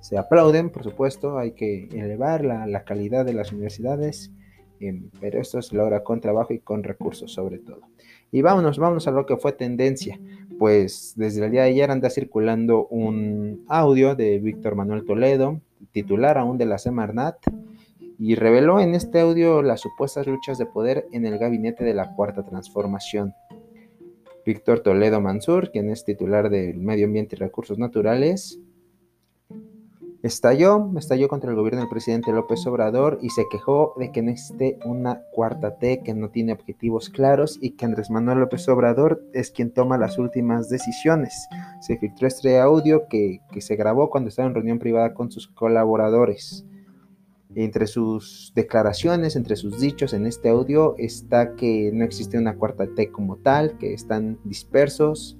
se 0.00 0.18
aplauden, 0.18 0.68
por 0.68 0.84
supuesto, 0.84 1.38
hay 1.38 1.52
que 1.52 1.88
elevar 1.92 2.44
la, 2.44 2.84
calidad 2.84 3.24
de 3.24 3.32
las 3.32 3.52
universidades, 3.52 4.30
em, 4.78 5.10
pero 5.18 5.40
esto 5.40 5.62
se 5.62 5.74
logra 5.74 6.04
con 6.04 6.20
trabajo 6.20 6.52
y 6.52 6.58
con 6.58 6.82
recursos 6.82 7.32
sobre 7.32 7.58
todo. 7.58 7.80
Y 8.30 8.42
vámonos, 8.42 8.78
vámonos 8.78 9.08
a 9.08 9.12
lo 9.12 9.24
que 9.24 9.36
fue 9.36 9.52
tendencia. 9.52 10.20
Pues 10.58 11.14
desde 11.16 11.44
el 11.44 11.50
día 11.50 11.62
de 11.62 11.70
ayer 11.70 11.90
anda 11.90 12.10
circulando 12.10 12.86
un 12.88 13.64
audio 13.68 14.14
de 14.14 14.38
Víctor 14.38 14.74
Manuel 14.74 15.04
Toledo, 15.04 15.60
titular 15.96 16.36
aún 16.36 16.58
de 16.58 16.66
la 16.66 16.76
Semarnat, 16.76 17.38
y 18.18 18.34
reveló 18.34 18.80
en 18.80 18.94
este 18.94 19.20
audio 19.20 19.62
las 19.62 19.80
supuestas 19.80 20.26
luchas 20.26 20.58
de 20.58 20.66
poder 20.66 21.06
en 21.10 21.24
el 21.24 21.38
gabinete 21.38 21.84
de 21.84 21.94
la 21.94 22.14
Cuarta 22.14 22.44
Transformación. 22.44 23.32
Víctor 24.44 24.80
Toledo 24.80 25.22
Mansur, 25.22 25.70
quien 25.70 25.88
es 25.88 26.04
titular 26.04 26.50
del 26.50 26.76
Medio 26.80 27.06
Ambiente 27.06 27.34
y 27.34 27.38
Recursos 27.38 27.78
Naturales, 27.78 28.60
Estalló, 30.22 30.90
estalló 30.96 31.28
contra 31.28 31.50
el 31.50 31.56
gobierno 31.56 31.80
del 31.80 31.90
presidente 31.90 32.32
López 32.32 32.66
Obrador 32.66 33.18
y 33.20 33.30
se 33.30 33.44
quejó 33.50 33.94
de 33.98 34.10
que 34.12 34.22
no 34.22 34.30
esté 34.30 34.78
una 34.84 35.20
cuarta 35.32 35.76
T 35.78 36.00
que 36.02 36.14
no 36.14 36.30
tiene 36.30 36.54
objetivos 36.54 37.10
claros 37.10 37.58
y 37.60 37.72
que 37.72 37.84
Andrés 37.84 38.10
Manuel 38.10 38.40
López 38.40 38.66
Obrador 38.68 39.22
es 39.34 39.50
quien 39.50 39.70
toma 39.70 39.98
las 39.98 40.18
últimas 40.18 40.68
decisiones. 40.68 41.46
Se 41.80 41.98
filtró 41.98 42.26
este 42.26 42.58
audio 42.58 43.08
que, 43.08 43.40
que 43.52 43.60
se 43.60 43.76
grabó 43.76 44.08
cuando 44.08 44.28
estaba 44.28 44.48
en 44.48 44.54
reunión 44.54 44.78
privada 44.78 45.12
con 45.12 45.30
sus 45.30 45.48
colaboradores. 45.48 46.64
Entre 47.54 47.86
sus 47.86 48.52
declaraciones, 48.54 49.36
entre 49.36 49.56
sus 49.56 49.80
dichos 49.80 50.12
en 50.12 50.26
este 50.26 50.48
audio 50.48 50.94
está 50.98 51.54
que 51.54 51.90
no 51.92 52.04
existe 52.04 52.38
una 52.38 52.56
cuarta 52.56 52.86
T 52.86 53.10
como 53.10 53.36
tal, 53.36 53.76
que 53.78 53.92
están 53.92 54.38
dispersos, 54.44 55.38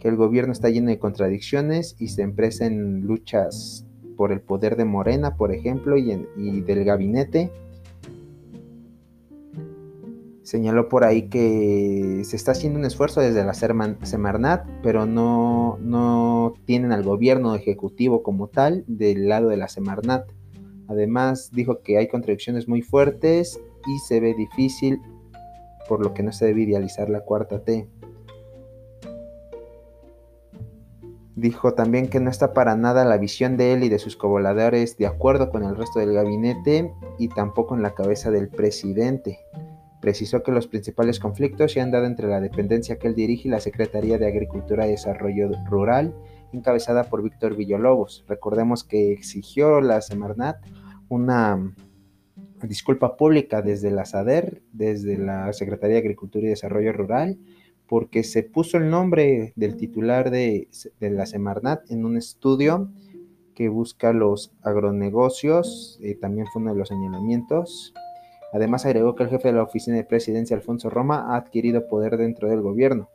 que 0.00 0.08
el 0.08 0.16
gobierno 0.16 0.52
está 0.52 0.68
lleno 0.70 0.90
de 0.90 0.98
contradicciones 0.98 1.96
y 1.98 2.08
se 2.08 2.22
empresa 2.22 2.66
en 2.66 3.00
luchas 3.02 3.87
por 4.18 4.32
el 4.32 4.40
poder 4.40 4.74
de 4.74 4.84
Morena, 4.84 5.36
por 5.36 5.54
ejemplo, 5.54 5.96
y, 5.96 6.60
del 6.62 6.84
gabinete. 6.84 7.52
Señaló 10.42 10.88
por 10.88 11.04
ahí 11.04 11.28
que 11.28 12.22
se 12.24 12.34
está 12.34 12.50
haciendo 12.50 12.80
un 12.80 12.84
esfuerzo 12.84 13.20
desde 13.20 13.44
la 13.44 13.54
Semarnat, 13.54 14.66
pero 14.82 15.06
no, 15.06 15.78
no 15.80 16.54
tienen 16.64 16.90
al 16.90 17.04
gobierno 17.04 17.54
ejecutivo 17.54 18.24
como 18.24 18.48
tal 18.48 18.82
del 18.88 19.28
lado 19.28 19.50
de 19.50 19.56
la 19.56 19.68
Semarnat. 19.68 20.28
Además, 20.88 21.50
dijo 21.52 21.82
que 21.82 21.98
hay 21.98 22.08
contradicciones 22.08 22.66
muy 22.66 22.82
fuertes 22.82 23.60
y 23.86 23.98
se 24.08 24.18
ve 24.18 24.34
difícil, 24.34 25.00
por 25.88 26.02
lo 26.02 26.12
que 26.12 26.24
no 26.24 26.32
se 26.32 26.46
debe 26.46 26.62
idealizar 26.62 27.08
la 27.08 27.20
cuarta 27.20 27.62
T. 27.62 27.88
Dijo 31.38 31.72
también 31.74 32.08
que 32.08 32.18
no 32.18 32.30
está 32.30 32.52
para 32.52 32.74
nada 32.74 33.04
la 33.04 33.16
visión 33.16 33.56
de 33.56 33.72
él 33.72 33.84
y 33.84 33.88
de 33.88 34.00
sus 34.00 34.16
covoladores 34.16 34.96
de 34.96 35.06
acuerdo 35.06 35.50
con 35.50 35.62
el 35.62 35.76
resto 35.76 36.00
del 36.00 36.12
gabinete 36.12 36.92
y 37.16 37.28
tampoco 37.28 37.76
en 37.76 37.82
la 37.82 37.94
cabeza 37.94 38.32
del 38.32 38.48
presidente. 38.48 39.38
Precisó 40.00 40.42
que 40.42 40.50
los 40.50 40.66
principales 40.66 41.20
conflictos 41.20 41.70
se 41.70 41.80
han 41.80 41.92
dado 41.92 42.06
entre 42.06 42.26
la 42.26 42.40
dependencia 42.40 42.98
que 42.98 43.06
él 43.06 43.14
dirige 43.14 43.46
y 43.46 43.52
la 43.52 43.60
Secretaría 43.60 44.18
de 44.18 44.26
Agricultura 44.26 44.88
y 44.88 44.90
Desarrollo 44.90 45.52
Rural, 45.70 46.12
encabezada 46.52 47.04
por 47.04 47.22
Víctor 47.22 47.54
Villalobos. 47.54 48.24
Recordemos 48.26 48.82
que 48.82 49.12
exigió 49.12 49.80
la 49.80 50.00
Semarnat 50.00 50.56
una 51.08 51.72
disculpa 52.64 53.16
pública 53.16 53.62
desde 53.62 53.92
la 53.92 54.06
SADER, 54.06 54.60
desde 54.72 55.16
la 55.16 55.52
Secretaría 55.52 55.94
de 55.94 56.00
Agricultura 56.00 56.46
y 56.46 56.50
Desarrollo 56.50 56.92
Rural, 56.92 57.38
porque 57.88 58.22
se 58.22 58.42
puso 58.42 58.76
el 58.76 58.90
nombre 58.90 59.52
del 59.56 59.76
titular 59.76 60.30
de, 60.30 60.68
la 61.00 61.26
Semarnat 61.26 61.90
en 61.90 62.04
un 62.04 62.16
estudio 62.16 62.90
que 63.54 63.68
busca 63.68 64.12
los 64.12 64.52
agronegocios, 64.62 65.98
eh, 66.02 66.14
también 66.14 66.46
fue 66.52 66.62
uno 66.62 66.72
de 66.72 66.78
los 66.78 66.88
señalamientos. 66.88 67.92
Además 68.52 68.86
agregó 68.86 69.16
que 69.16 69.24
el 69.24 69.30
jefe 69.30 69.48
de 69.48 69.54
la 69.54 69.64
oficina 69.64 69.96
de 69.96 70.04
presidencia, 70.04 70.56
Alfonso 70.56 70.90
Roma, 70.90 71.32
ha 71.32 71.36
adquirido 71.36 71.88
poder 71.88 72.16
dentro 72.18 72.48
del 72.48 72.60
gobierno. 72.60 73.08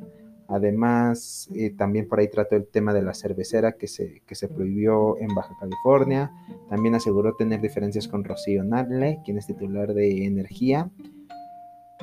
Además, 0.48 1.50
eh, 1.56 1.72
también 1.72 2.08
por 2.08 2.20
ahí 2.20 2.28
trató 2.28 2.56
el 2.56 2.68
tema 2.68 2.94
de 2.94 3.02
la 3.02 3.14
cervecera 3.14 3.74
que 3.74 3.88
se, 3.88 4.22
que 4.26 4.36
se 4.36 4.50
prohibió 4.50 5.18
en 5.18 5.34
Baja 5.34 5.56
California. 5.60 6.32
También 6.70 6.96
aseguró 6.96 7.36
tener 7.36 7.62
diferencias 7.62 8.08
con 8.08 8.24
Rocío 8.24 8.64
Nadle, 8.64 9.20
quien 9.24 9.38
es 9.38 9.48
titular 9.48 9.94
de 9.94 10.26
Energía. 10.26 10.92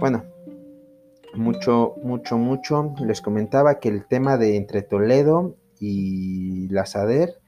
Bueno, 0.01 0.25
mucho, 1.35 1.95
mucho, 2.03 2.39
mucho. 2.39 2.95
Les 3.05 3.21
comentaba 3.21 3.79
que 3.79 3.89
el 3.89 4.05
tema 4.07 4.37
de 4.37 4.57
entre 4.57 4.83
Toledo 4.83 5.57
y 5.79 6.69
la 6.69 6.87
SADER 6.87 7.41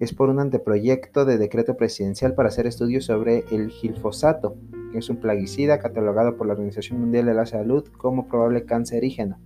es 0.00 0.12
por 0.12 0.28
un 0.28 0.40
anteproyecto 0.40 1.24
de 1.24 1.38
decreto 1.38 1.76
presidencial 1.76 2.34
para 2.34 2.48
hacer 2.48 2.66
estudios 2.66 3.04
sobre 3.04 3.44
el 3.50 3.70
gilfosato, 3.70 4.56
que 4.92 4.98
es 4.98 5.08
un 5.08 5.16
plaguicida 5.16 5.78
catalogado 5.78 6.36
por 6.36 6.46
la 6.46 6.54
Organización 6.54 7.00
Mundial 7.00 7.26
de 7.26 7.34
la 7.34 7.46
Salud 7.46 7.86
como 7.96 8.28
probable 8.28 8.64
cancerígeno. 8.64 9.38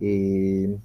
Eh, 0.00 0.76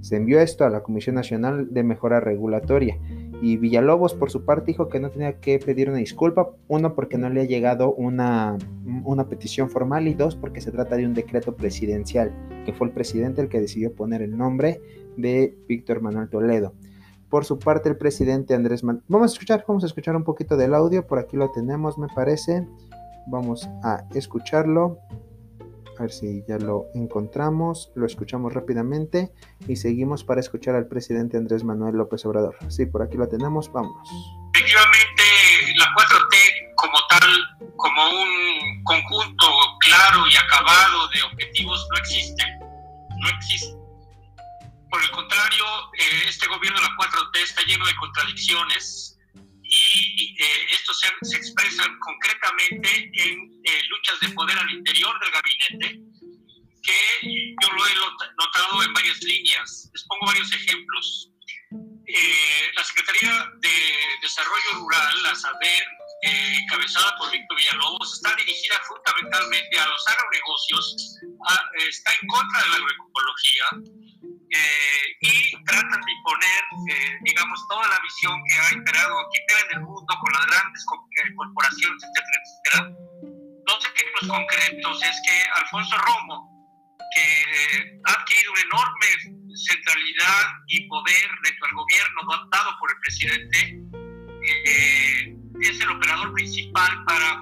se 0.00 0.16
envió 0.16 0.40
esto 0.40 0.64
a 0.64 0.70
la 0.70 0.82
Comisión 0.82 1.14
Nacional 1.14 1.72
de 1.72 1.82
Mejora 1.82 2.20
Regulatoria 2.20 2.98
y 3.44 3.58
Villalobos, 3.58 4.14
por 4.14 4.30
su 4.30 4.46
parte, 4.46 4.68
dijo 4.68 4.88
que 4.88 5.00
no 5.00 5.10
tenía 5.10 5.38
que 5.38 5.58
pedir 5.58 5.90
una 5.90 5.98
disculpa, 5.98 6.52
uno, 6.66 6.94
porque 6.94 7.18
no 7.18 7.28
le 7.28 7.42
ha 7.42 7.44
llegado 7.44 7.92
una, 7.92 8.56
una 9.04 9.28
petición 9.28 9.68
formal 9.68 10.08
y 10.08 10.14
dos, 10.14 10.34
porque 10.34 10.62
se 10.62 10.72
trata 10.72 10.96
de 10.96 11.04
un 11.04 11.12
decreto 11.12 11.54
presidencial, 11.54 12.32
que 12.64 12.72
fue 12.72 12.86
el 12.86 12.94
presidente 12.94 13.42
el 13.42 13.50
que 13.50 13.60
decidió 13.60 13.94
poner 13.94 14.22
el 14.22 14.34
nombre 14.34 14.80
de 15.18 15.54
Víctor 15.68 16.00
Manuel 16.00 16.30
Toledo. 16.30 16.72
Por 17.28 17.44
su 17.44 17.58
parte, 17.58 17.90
el 17.90 17.98
presidente 17.98 18.54
Andrés 18.54 18.82
Manuel... 18.82 19.04
Vamos 19.08 19.32
a 19.32 19.34
escuchar, 19.34 19.62
vamos 19.68 19.82
a 19.84 19.88
escuchar 19.88 20.16
un 20.16 20.24
poquito 20.24 20.56
del 20.56 20.72
audio, 20.72 21.06
por 21.06 21.18
aquí 21.18 21.36
lo 21.36 21.50
tenemos, 21.50 21.98
me 21.98 22.06
parece. 22.14 22.66
Vamos 23.26 23.68
a 23.82 24.06
escucharlo. 24.14 25.00
A 25.98 26.02
ver 26.02 26.12
si 26.12 26.44
ya 26.48 26.58
lo 26.58 26.86
encontramos, 26.94 27.90
lo 27.94 28.06
escuchamos 28.06 28.52
rápidamente 28.52 29.32
y 29.68 29.76
seguimos 29.76 30.24
para 30.24 30.40
escuchar 30.40 30.74
al 30.74 30.88
presidente 30.88 31.36
Andrés 31.36 31.62
Manuel 31.62 31.96
López 31.96 32.24
Obrador. 32.26 32.56
Sí, 32.68 32.86
por 32.86 33.02
aquí 33.02 33.16
lo 33.16 33.28
tenemos, 33.28 33.70
vámonos. 33.70 34.08
Efectivamente, 34.54 35.22
la 35.76 35.86
4T 35.94 36.74
como 36.76 36.98
tal, 37.08 37.74
como 37.76 38.10
un 38.10 38.84
conjunto 38.84 39.46
claro 39.80 40.26
y 40.26 40.36
acabado 40.36 41.08
de 41.08 41.22
objetivos 41.22 41.86
no 41.90 41.98
existe, 41.98 42.44
no 42.60 43.28
existe. 43.38 43.76
Por 44.90 45.02
el 45.02 45.10
contrario, 45.10 45.64
eh, 45.98 46.28
este 46.28 46.46
gobierno 46.46 46.78
de 46.80 46.86
la 46.86 46.96
4T 46.96 47.42
está 47.42 47.62
lleno 47.62 47.86
de 47.86 47.94
contradicciones, 47.96 49.13
y 49.74 50.36
eh, 50.38 50.66
estos 50.70 51.00
se, 51.00 51.36
expresan 51.36 51.98
concretamente 51.98 53.10
en 53.12 53.62
eh, 53.64 53.82
luchas 53.88 54.20
de 54.20 54.28
poder 54.30 54.58
al 54.58 54.70
interior 54.70 55.18
del 55.20 55.30
gabinete, 55.30 56.00
que 56.82 57.56
yo 57.62 57.72
lo 57.72 57.86
he 57.86 57.94
notado 58.38 58.82
en 58.82 58.92
varias 58.92 59.22
líneas. 59.22 59.90
Les 59.92 60.04
pongo 60.04 60.26
varios 60.26 60.52
ejemplos. 60.52 61.30
Eh, 62.06 62.70
la 62.76 62.84
Secretaría 62.84 63.50
de 63.60 63.72
Desarrollo 64.20 64.74
Rural, 64.74 65.22
la 65.22 65.34
SADER, 65.34 65.86
encabezada 66.22 67.16
por 67.18 67.30
Víctor 67.30 67.56
Villalobos, 67.56 68.14
está 68.14 68.34
dirigida 68.36 68.80
fundamentalmente 68.86 69.78
a 69.78 69.88
los 69.88 70.08
agronegocios, 70.08 71.18
está 71.88 72.12
en 72.20 72.28
contra 72.28 72.62
de 72.62 72.68
la 72.68 72.76
agroecología, 72.76 73.64
eh, 74.50 75.16
eh, 76.88 77.18
digamos, 77.22 77.66
toda 77.68 77.88
la 77.88 77.98
visión 78.00 78.40
que 78.48 78.54
ha 78.58 78.72
imperado 78.72 79.20
aquí 79.20 79.38
en 79.38 79.78
el 79.78 79.80
mundo 79.84 80.14
con 80.20 80.32
las 80.32 80.46
grandes 80.46 80.82
eh, 80.82 81.34
corporaciones, 81.36 82.02
etcétera, 82.02 82.38
etcétera. 82.42 82.80
Dos 83.66 83.80
ejemplos 83.94 84.30
concretos 84.30 85.02
es 85.02 85.22
que 85.26 85.36
Alfonso 85.60 85.96
Romo, 85.98 86.50
que 87.14 88.00
ha 88.04 88.12
adquirido 88.12 88.52
una 88.52 88.60
enorme 88.62 89.06
centralidad 89.54 90.42
y 90.68 90.88
poder 90.88 91.28
dentro 91.42 91.66
del 91.66 91.76
gobierno 91.76 92.22
dado 92.50 92.78
por 92.78 92.90
el 92.90 92.98
presidente, 93.00 93.58
es 95.62 95.80
el 95.80 95.90
operador 95.90 96.32
principal 96.34 97.04
para 97.04 97.40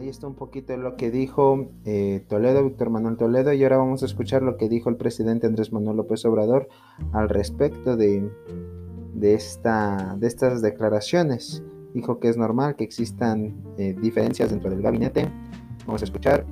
ahí 0.00 0.08
está 0.08 0.26
un 0.26 0.34
poquito 0.34 0.76
lo 0.76 0.96
que 0.96 1.10
dijo 1.10 1.68
eh, 1.84 2.24
Toledo, 2.28 2.64
Víctor 2.64 2.90
Manuel 2.90 3.16
Toledo, 3.16 3.52
y 3.52 3.62
ahora 3.62 3.76
vamos 3.76 4.02
a 4.02 4.06
escuchar 4.06 4.42
lo 4.42 4.56
que 4.56 4.68
dijo 4.68 4.88
el 4.88 4.96
presidente 4.96 5.46
Andrés 5.46 5.72
Manuel 5.72 5.98
López 5.98 6.24
Obrador 6.24 6.68
al 7.12 7.28
respecto 7.28 7.96
de, 7.96 8.28
de, 9.14 9.34
esta, 9.34 10.16
de 10.18 10.26
estas 10.26 10.62
declaraciones. 10.62 11.62
Dijo 11.94 12.18
que 12.18 12.28
es 12.28 12.36
normal 12.36 12.76
que 12.76 12.84
existan 12.84 13.62
eh, 13.76 13.94
diferencias 14.00 14.50
dentro 14.50 14.70
del 14.70 14.80
gabinete. 14.80 15.30
Vamos 15.86 16.00
a 16.02 16.04
escuchar. 16.04 16.46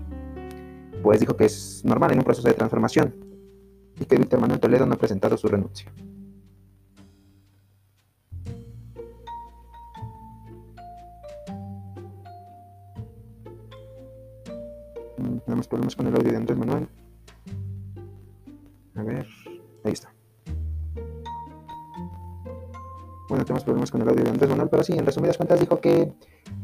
Pues 1.02 1.21
dijo 1.21 1.37
que 1.37 1.45
es 1.45 1.83
normal 1.85 2.12
en 2.12 2.19
un 2.19 2.25
proceso 2.25 2.49
de 2.49 2.55
transformación 2.55 3.14
y 3.99 4.05
que 4.05 4.17
Víctor 4.17 4.40
Manuel 4.40 4.61
Toledo 4.61 4.85
no 4.85 4.95
ha 4.95 4.99
presentado 4.99 5.37
su 5.37 5.49
renuncia. 5.49 5.90
Problemas 15.67 15.97
con 15.97 16.07
el 16.07 16.15
audio 16.15 16.31
de 16.31 16.37
Andrés 16.37 16.59
Manuel. 16.59 16.88
A 18.95 19.03
ver, 19.03 19.27
ahí 19.85 19.93
está. 19.93 20.12
Bueno, 23.29 23.45
tenemos 23.45 23.65
problemas 23.65 23.91
con 23.91 24.03
el 24.03 24.09
audio 24.09 24.25
de 24.25 24.31
Andrés 24.31 24.49
Manuel, 24.49 24.69
pero 24.71 24.83
sí, 24.83 24.95
en 24.95 25.05
resumidas 25.05 25.37
cuentas 25.37 25.61
dijo 25.61 25.81
que 25.81 26.12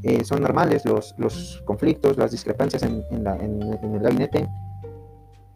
eh, 0.03 0.25
son 0.25 0.41
normales 0.41 0.85
los, 0.85 1.15
los, 1.19 1.63
conflictos, 1.65 2.17
las 2.17 2.31
discrepancias 2.31 2.83
en, 2.83 3.05
en, 3.11 3.27
en, 3.27 3.95
el 3.95 4.01
gabinete 4.01 4.49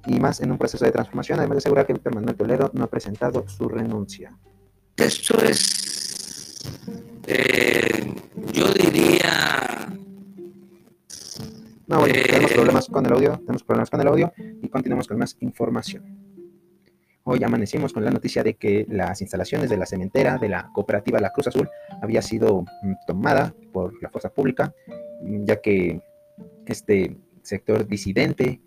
y 0.06 0.20
más 0.20 0.40
en 0.40 0.50
un 0.50 0.58
proceso 0.58 0.84
de 0.84 0.90
transformación, 0.90 1.38
además 1.38 1.56
de 1.56 1.58
asegurar 1.58 1.86
que 1.86 1.94
Víctor 1.94 2.14
Manuel 2.14 2.36
Toledo 2.36 2.70
no 2.74 2.84
ha 2.84 2.88
presentado 2.88 3.48
su 3.48 3.68
renuncia. 3.68 4.36
Esto 4.96 5.38
es, 5.42 6.60
eh, 7.26 8.14
yo 8.52 8.68
diría... 8.72 9.97
No, 11.88 12.00
bueno, 12.00 12.14
tenemos 12.22 12.52
problemas 12.52 12.86
con 12.86 13.06
el 13.06 13.12
audio, 13.14 13.38
tenemos 13.38 13.62
problemas 13.62 13.88
con 13.88 14.00
el 14.02 14.08
audio 14.08 14.30
y 14.36 14.68
continuamos 14.68 15.08
con 15.08 15.16
más 15.16 15.38
información. 15.40 16.04
Hoy 17.24 17.42
amanecimos 17.42 17.94
con 17.94 18.04
la 18.04 18.10
noticia 18.10 18.42
de 18.42 18.56
que 18.56 18.84
las 18.90 19.22
instalaciones 19.22 19.70
de 19.70 19.78
la 19.78 19.86
cementera 19.86 20.36
de 20.36 20.50
la 20.50 20.70
cooperativa 20.74 21.18
La 21.18 21.32
Cruz 21.32 21.46
Azul 21.46 21.66
había 22.02 22.20
sido 22.20 22.60
mm, 22.60 22.92
tomada 23.06 23.54
por 23.72 24.02
la 24.02 24.10
fuerza 24.10 24.28
pública, 24.28 24.74
mm, 25.22 25.44
ya 25.46 25.62
que 25.62 26.02
este 26.66 27.16
sector 27.40 27.86
disidente 27.86 28.60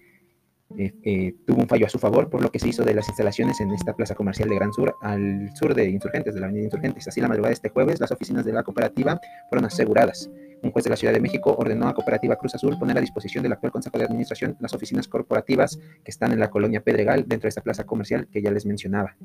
eh, 0.79 0.91
eh, 1.03 1.35
tuvo 1.45 1.61
un 1.61 1.67
fallo 1.67 1.85
a 1.85 1.89
su 1.89 1.99
favor, 1.99 2.27
por 2.27 2.41
lo 2.41 2.51
que 2.51 2.57
se 2.57 2.69
hizo 2.69 2.83
de 2.83 2.95
las 2.95 3.07
instalaciones 3.07 3.61
en 3.61 3.69
esta 3.69 3.95
plaza 3.95 4.15
comercial 4.15 4.49
de 4.49 4.55
Gran 4.55 4.73
Sur, 4.73 4.95
al 5.03 5.55
sur 5.55 5.75
de 5.75 5.91
Insurgentes, 5.91 6.33
de 6.33 6.39
la 6.39 6.47
Avenida 6.47 6.65
Insurgentes. 6.65 7.07
Así, 7.07 7.21
la 7.21 7.27
madrugada 7.27 7.49
de 7.49 7.55
este 7.55 7.69
jueves, 7.69 7.99
las 7.99 8.11
oficinas 8.11 8.45
de 8.45 8.53
la 8.53 8.63
cooperativa 8.63 9.21
fueron 9.49 9.65
aseguradas. 9.65 10.27
Un 10.63 10.71
juez 10.71 10.83
de 10.83 10.89
la 10.89 10.95
Ciudad 10.95 11.13
de 11.13 11.19
México 11.19 11.55
ordenó 11.57 11.87
a 11.87 11.93
Cooperativa 11.93 12.35
Cruz 12.35 12.55
Azul 12.55 12.77
poner 12.77 12.97
a 12.97 13.01
disposición 13.01 13.43
del 13.43 13.53
actual 13.53 13.71
Consejo 13.71 13.97
de 13.97 14.05
Administración 14.05 14.57
las 14.59 14.73
oficinas 14.73 15.07
corporativas 15.07 15.79
que 16.03 16.11
están 16.11 16.31
en 16.31 16.39
la 16.39 16.49
colonia 16.49 16.83
Pedregal, 16.83 17.25
dentro 17.27 17.47
de 17.47 17.49
esta 17.49 17.61
plaza 17.61 17.83
comercial 17.83 18.27
que 18.31 18.41
ya 18.41 18.51
les 18.51 18.65
mencionaba. 18.65 19.15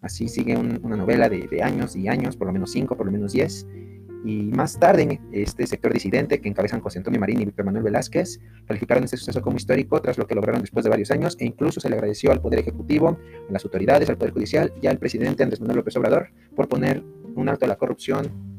Así 0.00 0.28
sigue 0.28 0.56
una 0.56 0.96
novela 0.96 1.28
de, 1.28 1.46
de 1.48 1.62
años 1.62 1.96
y 1.96 2.08
años, 2.08 2.36
por 2.36 2.46
lo 2.46 2.52
menos 2.52 2.72
cinco, 2.72 2.96
por 2.96 3.06
lo 3.06 3.12
menos 3.12 3.32
diez, 3.32 3.66
y 4.24 4.44
más 4.44 4.78
tarde, 4.78 5.20
este 5.32 5.66
sector 5.66 5.92
disidente 5.92 6.40
que 6.40 6.48
encabezan 6.48 6.80
José 6.80 6.98
Antonio 6.98 7.20
Marín 7.20 7.42
y 7.42 7.44
Víctor 7.44 7.66
Manuel 7.66 7.84
Velázquez 7.84 8.40
calificaron 8.66 9.04
este 9.04 9.18
suceso 9.18 9.42
como 9.42 9.58
histórico 9.58 10.00
tras 10.00 10.16
lo 10.16 10.26
que 10.26 10.34
lograron 10.34 10.62
después 10.62 10.82
de 10.82 10.88
varios 10.88 11.10
años 11.10 11.36
e 11.38 11.44
incluso 11.44 11.78
se 11.78 11.90
le 11.90 11.96
agradeció 11.96 12.32
al 12.32 12.40
Poder 12.40 12.60
Ejecutivo, 12.60 13.18
a 13.48 13.52
las 13.52 13.64
autoridades, 13.66 14.08
al 14.08 14.16
Poder 14.16 14.32
Judicial 14.32 14.72
y 14.80 14.86
al 14.86 14.98
presidente 14.98 15.42
Andrés 15.42 15.60
Manuel 15.60 15.76
López 15.76 15.94
Obrador 15.98 16.30
por 16.56 16.68
poner 16.68 17.04
un 17.34 17.50
alto 17.50 17.66
a 17.66 17.68
la 17.68 17.76
corrupción. 17.76 18.53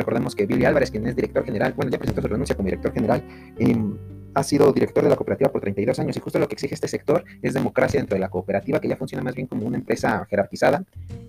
Recordemos 0.00 0.34
que 0.34 0.46
Billy 0.46 0.64
Álvarez, 0.64 0.90
quien 0.90 1.06
es 1.06 1.14
director 1.14 1.44
general, 1.44 1.74
bueno, 1.74 1.90
ya 1.90 1.98
presentó 1.98 2.22
su 2.22 2.28
renuncia 2.28 2.56
como 2.56 2.66
director 2.66 2.92
general, 2.92 3.22
en 3.58 3.98
ha 4.34 4.42
sido 4.42 4.72
director 4.72 5.02
de 5.02 5.10
la 5.10 5.16
cooperativa 5.16 5.50
por 5.50 5.60
32 5.60 5.98
años 5.98 6.16
y 6.16 6.20
justo 6.20 6.38
lo 6.38 6.48
que 6.48 6.54
exige 6.54 6.74
este 6.74 6.88
sector 6.88 7.24
es 7.42 7.54
democracia 7.54 7.98
dentro 7.98 8.14
de 8.14 8.20
la 8.20 8.28
cooperativa, 8.28 8.80
que 8.80 8.88
ya 8.88 8.96
funciona 8.96 9.22
más 9.22 9.34
bien 9.34 9.46
como 9.46 9.66
una 9.66 9.76
empresa 9.76 10.26
jerarquizada. 10.28 10.84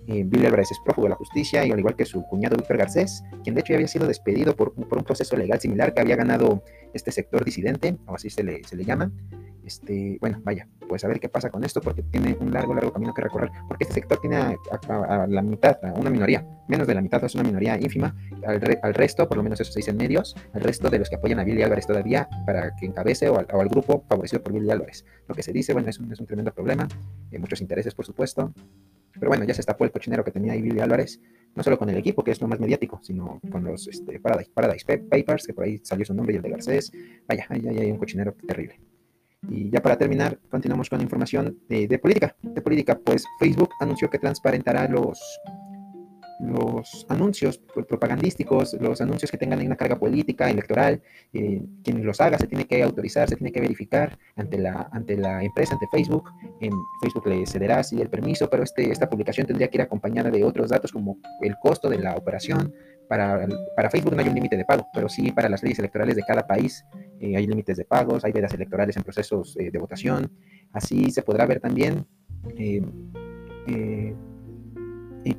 Eh, 0.06 0.24
Bill 0.24 0.46
Álvarez 0.46 0.70
es 0.70 0.78
prófugo 0.84 1.06
de 1.06 1.10
la 1.10 1.16
justicia 1.16 1.64
y 1.66 1.70
al 1.70 1.78
igual 1.78 1.96
que 1.96 2.04
su 2.04 2.22
cuñado 2.24 2.56
Víctor 2.56 2.76
Garcés, 2.76 3.22
quien 3.42 3.54
de 3.54 3.60
hecho 3.60 3.72
ya 3.72 3.76
había 3.76 3.88
sido 3.88 4.06
despedido 4.06 4.54
por, 4.54 4.72
por, 4.72 4.98
un 4.98 5.04
proceso 5.04 5.36
legal 5.36 5.60
similar 5.60 5.94
que 5.94 6.00
había 6.00 6.16
ganado 6.16 6.62
este 6.94 7.10
sector 7.10 7.44
disidente, 7.44 7.96
o 8.06 8.14
así 8.14 8.30
se 8.30 8.42
le, 8.42 8.62
se 8.64 8.76
le 8.76 8.84
llama. 8.84 9.10
Este, 9.64 10.18
bueno, 10.20 10.40
vaya, 10.44 10.66
pues 10.88 11.04
a 11.04 11.08
ver 11.08 11.20
qué 11.20 11.28
pasa 11.28 11.50
con 11.50 11.64
esto, 11.64 11.80
porque 11.80 12.02
tiene 12.02 12.36
un 12.40 12.52
largo, 12.52 12.74
largo 12.74 12.92
camino 12.92 13.14
que 13.14 13.22
recorrer, 13.22 13.50
porque 13.68 13.84
este 13.84 13.94
sector 13.94 14.18
tiene 14.20 14.36
a, 14.36 15.26
la 15.28 15.42
mitad, 15.42 15.78
a 15.84 15.92
una 15.92 16.10
minoría, 16.10 16.46
menos 16.68 16.86
de 16.86 16.94
la 16.94 17.00
mitad, 17.00 17.22
es 17.24 17.34
una 17.34 17.44
minoría 17.44 17.78
ínfima, 17.78 18.14
al, 18.46 18.60
resto, 18.94 19.28
por 19.28 19.36
lo 19.36 19.42
menos 19.42 19.60
eso 19.60 19.72
se 19.72 19.78
dice 19.78 19.90
en 19.92 19.96
medios, 19.96 20.34
al 20.52 20.62
resto 20.62 20.90
de 20.90 20.98
los 20.98 21.08
que 21.08 21.16
apoyan 21.16 21.38
a 21.38 21.44
Billy 21.44 21.62
Álvarez 21.62 21.86
todavía 21.86 22.28
para 22.44 22.74
que 22.76 22.86
encabece 22.86 23.28
o 23.28 23.38
al, 23.38 23.68
grupo 23.68 24.04
favorecido 24.08 24.42
por 24.42 24.52
Billy 24.52 24.70
Álvarez. 24.70 25.04
Lo 25.28 25.34
que 25.34 25.42
se 25.42 25.52
dice, 25.52 25.72
bueno, 25.72 25.88
es 25.88 25.98
un, 25.98 26.12
es 26.12 26.20
un 26.20 26.26
tremendo 26.26 26.52
problema, 26.52 26.88
hay 27.30 27.38
muchos 27.38 27.60
intereses, 27.60 27.94
por 27.94 28.04
supuesto, 28.04 28.52
pero 29.14 29.28
bueno, 29.28 29.44
ya 29.44 29.54
se 29.54 29.60
estapó 29.60 29.84
el 29.84 29.92
cochinero 29.92 30.24
que 30.24 30.30
tenía 30.30 30.52
ahí 30.52 30.62
Billy 30.62 30.80
Álvarez, 30.80 31.20
no 31.54 31.62
solo 31.62 31.78
con 31.78 31.88
el 31.90 31.96
equipo, 31.96 32.24
que 32.24 32.30
es 32.30 32.40
lo 32.40 32.48
más 32.48 32.58
mediático, 32.58 33.00
sino 33.02 33.40
con 33.50 33.64
los 33.64 33.86
este, 33.86 34.18
Paradise, 34.18 34.50
Paradise 34.52 34.84
Papers, 34.84 35.46
que 35.46 35.54
por 35.54 35.64
ahí 35.64 35.80
salió 35.82 36.04
su 36.04 36.14
nombre 36.14 36.34
y 36.34 36.36
el 36.36 36.42
de 36.42 36.50
Garcés. 36.50 36.92
Vaya, 37.28 37.46
ahí 37.48 37.66
hay 37.66 37.90
un 37.90 37.98
cochinero 37.98 38.34
terrible. 38.46 38.80
Y 39.48 39.70
ya 39.70 39.82
para 39.82 39.98
terminar, 39.98 40.38
continuamos 40.50 40.88
con 40.88 41.00
información 41.00 41.58
de, 41.68 41.98
política. 41.98 42.36
De 42.42 42.62
política, 42.62 42.98
pues 42.98 43.24
Facebook 43.40 43.70
anunció 43.80 44.08
que 44.08 44.18
transparentará 44.18 44.86
los, 44.86 45.20
los 46.38 47.04
anuncios 47.08 47.58
propagandísticos, 47.88 48.74
los 48.74 49.00
anuncios 49.00 49.32
que 49.32 49.38
tengan 49.38 49.64
una 49.66 49.76
carga 49.76 49.98
política, 49.98 50.48
electoral. 50.48 51.02
Eh, 51.32 51.60
quien 51.82 52.06
los 52.06 52.20
haga 52.20 52.38
se 52.38 52.46
tiene 52.46 52.66
que 52.66 52.84
autorizar, 52.84 53.28
se 53.28 53.34
tiene 53.34 53.50
que 53.50 53.60
verificar 53.60 54.16
ante 54.36 54.58
la, 54.58 54.88
ante 54.92 55.16
la 55.16 55.42
empresa, 55.42 55.74
ante 55.74 55.88
Facebook. 55.90 56.30
En 56.60 56.72
Facebook 57.00 57.26
le 57.26 57.44
cederá 57.44 57.80
así 57.80 58.00
el 58.00 58.08
permiso, 58.08 58.48
pero 58.48 58.62
este, 58.62 58.92
esta 58.92 59.10
publicación 59.10 59.48
tendría 59.48 59.68
que 59.68 59.78
ir 59.78 59.82
acompañada 59.82 60.30
de 60.30 60.44
otros 60.44 60.70
datos 60.70 60.92
como 60.92 61.18
el 61.40 61.56
costo 61.60 61.88
de 61.88 61.98
la 61.98 62.14
operación, 62.14 62.72
para, 63.08 63.90
Facebook 63.90 64.14
no 64.14 64.22
hay 64.22 64.28
un 64.28 64.34
límite 64.34 64.56
de 64.56 64.64
pago, 64.64 64.86
pero 64.92 65.08
sí 65.08 65.32
para 65.32 65.48
las 65.48 65.62
leyes 65.62 65.78
electorales 65.78 66.16
de 66.16 66.22
cada 66.22 66.46
país 66.46 66.84
eh, 67.20 67.36
hay 67.36 67.46
límites 67.46 67.76
de 67.76 67.84
pagos, 67.84 68.24
hay 68.24 68.32
vedas 68.32 68.54
electorales 68.54 68.96
en 68.96 69.02
procesos 69.02 69.56
eh, 69.58 69.70
de 69.70 69.78
votación. 69.78 70.30
Así 70.72 71.10
se 71.10 71.22
podrá 71.22 71.46
ver 71.46 71.60
también 71.60 72.06
eh, 72.56 72.82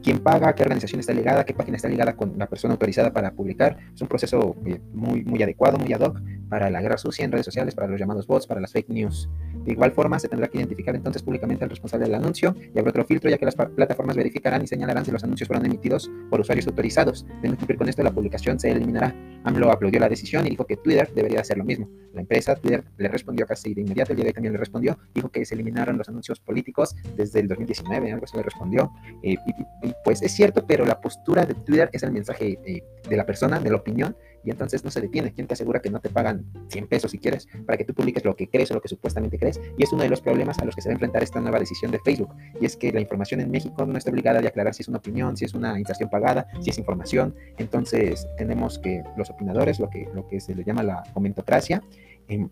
quién 0.01 0.19
paga, 0.19 0.53
qué 0.53 0.63
organización 0.63 0.99
está 0.99 1.13
ligada, 1.13 1.45
qué 1.45 1.53
página 1.53 1.77
está 1.77 1.89
ligada 1.89 2.15
con 2.15 2.37
la 2.37 2.47
persona 2.47 2.73
autorizada 2.73 3.11
para 3.11 3.31
publicar. 3.31 3.77
Es 3.93 4.01
un 4.01 4.07
proceso 4.07 4.55
muy, 4.93 5.23
muy 5.23 5.41
adecuado, 5.43 5.77
muy 5.77 5.91
ad 5.93 6.01
hoc 6.01 6.21
para 6.53 6.69
la 6.69 6.83
guerra 6.83 6.99
sucia 6.99 7.25
en 7.25 7.31
redes 7.31 7.47
sociales, 7.47 7.73
para 7.73 7.87
los 7.87 7.99
llamados 7.99 8.27
bots, 8.27 8.45
para 8.45 8.61
las 8.61 8.71
fake 8.71 8.89
news. 8.89 9.27
De 9.65 9.71
igual 9.71 9.91
forma, 9.91 10.19
se 10.19 10.29
tendrá 10.29 10.47
que 10.47 10.59
identificar 10.59 10.95
entonces 10.95 11.23
públicamente 11.23 11.63
al 11.63 11.71
responsable 11.71 12.05
del 12.05 12.13
anuncio 12.13 12.55
y 12.75 12.77
habrá 12.77 12.91
otro 12.91 13.05
filtro, 13.05 13.27
ya 13.27 13.39
que 13.39 13.45
las 13.45 13.55
plataformas 13.55 14.15
verificarán 14.15 14.61
y 14.61 14.67
señalarán 14.67 15.03
si 15.03 15.09
los 15.09 15.23
anuncios 15.23 15.47
fueron 15.47 15.65
emitidos 15.65 16.11
por 16.29 16.41
usuarios 16.41 16.67
autorizados. 16.67 17.25
De 17.41 17.49
no 17.49 17.57
cumplir 17.57 17.79
con 17.79 17.89
esto, 17.89 18.03
la 18.03 18.11
publicación 18.11 18.59
se 18.59 18.69
eliminará. 18.69 19.15
AMLO 19.45 19.71
aplaudió 19.71 19.99
la 19.99 20.07
decisión 20.07 20.45
y 20.45 20.51
dijo 20.51 20.67
que 20.67 20.77
Twitter 20.77 21.11
debería 21.15 21.41
hacer 21.41 21.57
lo 21.57 21.63
mismo. 21.63 21.89
La 22.13 22.21
empresa 22.21 22.55
Twitter 22.55 22.83
le 22.97 23.07
respondió 23.07 23.47
casi 23.47 23.73
de 23.73 23.81
inmediato, 23.81 24.11
el 24.11 24.17
día 24.17 24.25
de 24.25 24.29
hoy 24.29 24.33
también 24.33 24.53
le 24.53 24.59
respondió, 24.59 24.99
dijo 25.15 25.29
que 25.29 25.43
se 25.43 25.55
eliminaron 25.55 25.97
los 25.97 26.07
anuncios 26.07 26.39
políticos 26.39 26.95
desde 27.15 27.39
el 27.39 27.47
2019, 27.47 28.11
algo 28.11 28.25
así 28.25 28.37
le 28.37 28.43
respondió. 28.43 28.91
Eh, 29.23 29.37
y, 29.81 29.93
pues 30.03 30.21
es 30.21 30.31
cierto, 30.31 30.65
pero 30.67 30.85
la 30.85 31.01
postura 31.01 31.47
de 31.47 31.55
Twitter 31.55 31.89
es 31.91 32.03
el 32.03 32.11
mensaje 32.11 32.59
eh, 32.63 32.83
de 33.09 33.17
la 33.17 33.25
persona, 33.25 33.59
de 33.59 33.71
la 33.71 33.77
opinión, 33.77 34.15
y 34.43 34.51
entonces 34.51 34.83
no 34.83 34.91
se 34.91 35.01
detiene. 35.01 35.33
¿Quién 35.33 35.47
te 35.47 35.53
asegura 35.53 35.81
que 35.81 35.89
no 35.89 35.99
te 35.99 36.09
pagan 36.09 36.45
100 36.69 36.87
pesos 36.87 37.11
si 37.11 37.19
quieres 37.19 37.47
para 37.65 37.77
que 37.77 37.85
tú 37.85 37.93
publiques 37.93 38.23
lo 38.25 38.35
que 38.35 38.49
crees 38.49 38.71
o 38.71 38.75
lo 38.75 38.81
que 38.81 38.87
supuestamente 38.87 39.37
crees? 39.37 39.59
Y 39.77 39.83
es 39.83 39.91
uno 39.93 40.03
de 40.03 40.09
los 40.09 40.21
problemas 40.21 40.59
a 40.59 40.65
los 40.65 40.75
que 40.75 40.81
se 40.81 40.89
va 40.89 40.93
a 40.93 40.95
enfrentar 40.95 41.23
esta 41.23 41.39
nueva 41.39 41.59
decisión 41.59 41.91
de 41.91 41.99
Facebook. 41.99 42.33
Y 42.59 42.65
es 42.65 42.75
que 42.75 42.91
la 42.91 42.99
información 42.99 43.41
en 43.41 43.51
México 43.51 43.85
no 43.85 43.97
está 43.97 44.11
obligada 44.11 44.39
a 44.39 44.47
aclarar 44.47 44.73
si 44.73 44.83
es 44.83 44.87
una 44.87 44.97
opinión, 44.97 45.37
si 45.37 45.45
es 45.45 45.53
una 45.53 45.79
inserción 45.79 46.09
pagada, 46.09 46.47
si 46.61 46.69
es 46.69 46.77
información. 46.77 47.35
Entonces 47.57 48.27
tenemos 48.37 48.79
que 48.79 49.03
los 49.17 49.29
opinadores, 49.29 49.79
lo 49.79 49.89
que, 49.89 50.09
lo 50.13 50.27
que 50.27 50.39
se 50.39 50.55
le 50.55 50.63
llama 50.63 50.83
la 50.83 51.03
comentocracia, 51.13 51.81
eh, 52.27 52.47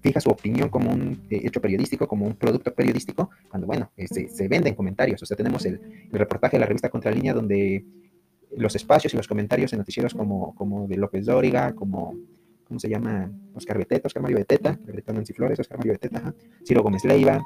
fija 0.00 0.20
su 0.20 0.30
opinión 0.30 0.68
como 0.68 0.90
un 0.90 1.26
eh, 1.30 1.40
hecho 1.44 1.60
periodístico, 1.60 2.06
como 2.06 2.26
un 2.26 2.34
producto 2.34 2.72
periodístico, 2.74 3.30
cuando, 3.48 3.66
bueno, 3.66 3.90
eh, 3.96 4.06
se, 4.08 4.28
se 4.28 4.48
vende 4.48 4.70
en 4.70 4.74
comentarios. 4.74 5.22
O 5.22 5.26
sea, 5.26 5.36
tenemos 5.36 5.64
el, 5.66 5.80
el 6.12 6.18
reportaje 6.18 6.56
de 6.56 6.60
la 6.60 6.66
revista 6.66 6.88
Contralínea 6.88 7.34
donde 7.34 7.84
los 8.56 8.74
espacios 8.74 9.14
y 9.14 9.16
los 9.16 9.28
comentarios 9.28 9.72
en 9.72 9.78
noticieros 9.78 10.14
como, 10.14 10.54
como 10.54 10.86
de 10.86 10.96
López 10.96 11.26
Dóriga, 11.26 11.74
como, 11.74 12.14
¿cómo 12.64 12.80
se 12.80 12.88
llama? 12.88 13.30
Oscar 13.54 13.78
Beteta, 13.78 14.06
Oscar 14.06 14.22
Mario 14.22 14.38
Beteta, 14.38 14.78
Nancy 15.06 15.32
Flores, 15.32 15.58
Oscar 15.58 15.78
Mario 15.78 15.92
Beteta, 15.94 16.34
Ciro 16.64 16.82
Gómez 16.82 17.04
Leiva, 17.04 17.42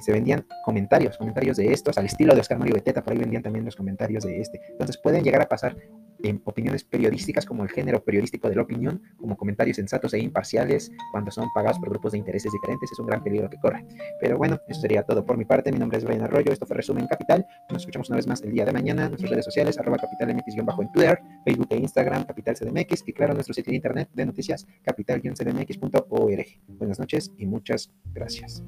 se 0.00 0.12
vendían 0.12 0.46
comentarios, 0.64 1.16
comentarios 1.16 1.56
de 1.56 1.72
estos, 1.72 1.96
al 1.98 2.06
estilo 2.06 2.34
de 2.34 2.40
Oscar 2.40 2.58
Mario 2.58 2.74
Beteta, 2.74 3.02
por 3.02 3.12
ahí 3.12 3.18
vendían 3.18 3.42
también 3.42 3.64
los 3.64 3.76
comentarios 3.76 4.24
de 4.24 4.40
este. 4.40 4.60
Entonces 4.70 4.98
pueden 4.98 5.22
llegar 5.22 5.42
a 5.42 5.48
pasar 5.48 5.76
en 6.22 6.40
opiniones 6.44 6.84
periodísticas 6.84 7.44
como 7.44 7.62
el 7.62 7.70
género 7.70 8.02
periodístico 8.02 8.48
de 8.48 8.56
la 8.56 8.62
opinión, 8.62 9.02
como 9.16 9.36
comentarios 9.36 9.76
sensatos 9.76 10.14
e 10.14 10.18
imparciales 10.18 10.90
cuando 11.12 11.30
son 11.30 11.48
pagados 11.54 11.78
por 11.78 11.90
grupos 11.90 12.12
de 12.12 12.18
intereses 12.18 12.52
diferentes, 12.52 12.90
es 12.90 12.98
un 12.98 13.06
gran 13.06 13.22
peligro 13.22 13.48
que 13.48 13.58
corre. 13.58 13.84
Pero 14.20 14.38
bueno, 14.38 14.58
eso 14.68 14.80
sería 14.80 15.02
todo 15.02 15.24
por 15.24 15.36
mi 15.36 15.44
parte. 15.44 15.72
Mi 15.72 15.78
nombre 15.78 15.98
es 15.98 16.04
Brian 16.04 16.22
Arroyo, 16.22 16.52
esto 16.52 16.66
fue 16.66 16.76
Resumen 16.76 17.06
Capital. 17.06 17.46
Nos 17.70 17.82
escuchamos 17.82 18.08
una 18.08 18.16
vez 18.16 18.26
más 18.26 18.42
el 18.42 18.52
día 18.52 18.64
de 18.64 18.72
mañana. 18.72 19.08
Nuestras 19.08 19.30
redes 19.30 19.44
sociales, 19.44 19.78
arroba 19.78 19.98
capitalmx-bajo 19.98 20.82
en 20.82 20.92
Twitter, 20.92 21.20
Facebook 21.44 21.68
e 21.70 21.76
Instagram, 21.76 22.24
Capital 22.24 22.56
CDMX 22.56 23.04
y 23.06 23.12
claro, 23.12 23.34
nuestro 23.34 23.54
sitio 23.54 23.70
de 23.70 23.76
internet 23.76 24.08
de 24.12 24.26
noticias, 24.26 24.66
capital-cdmx.org. 24.82 26.46
Buenas 26.68 26.98
noches 26.98 27.32
y 27.36 27.46
muchas 27.46 27.92
gracias. 28.12 28.62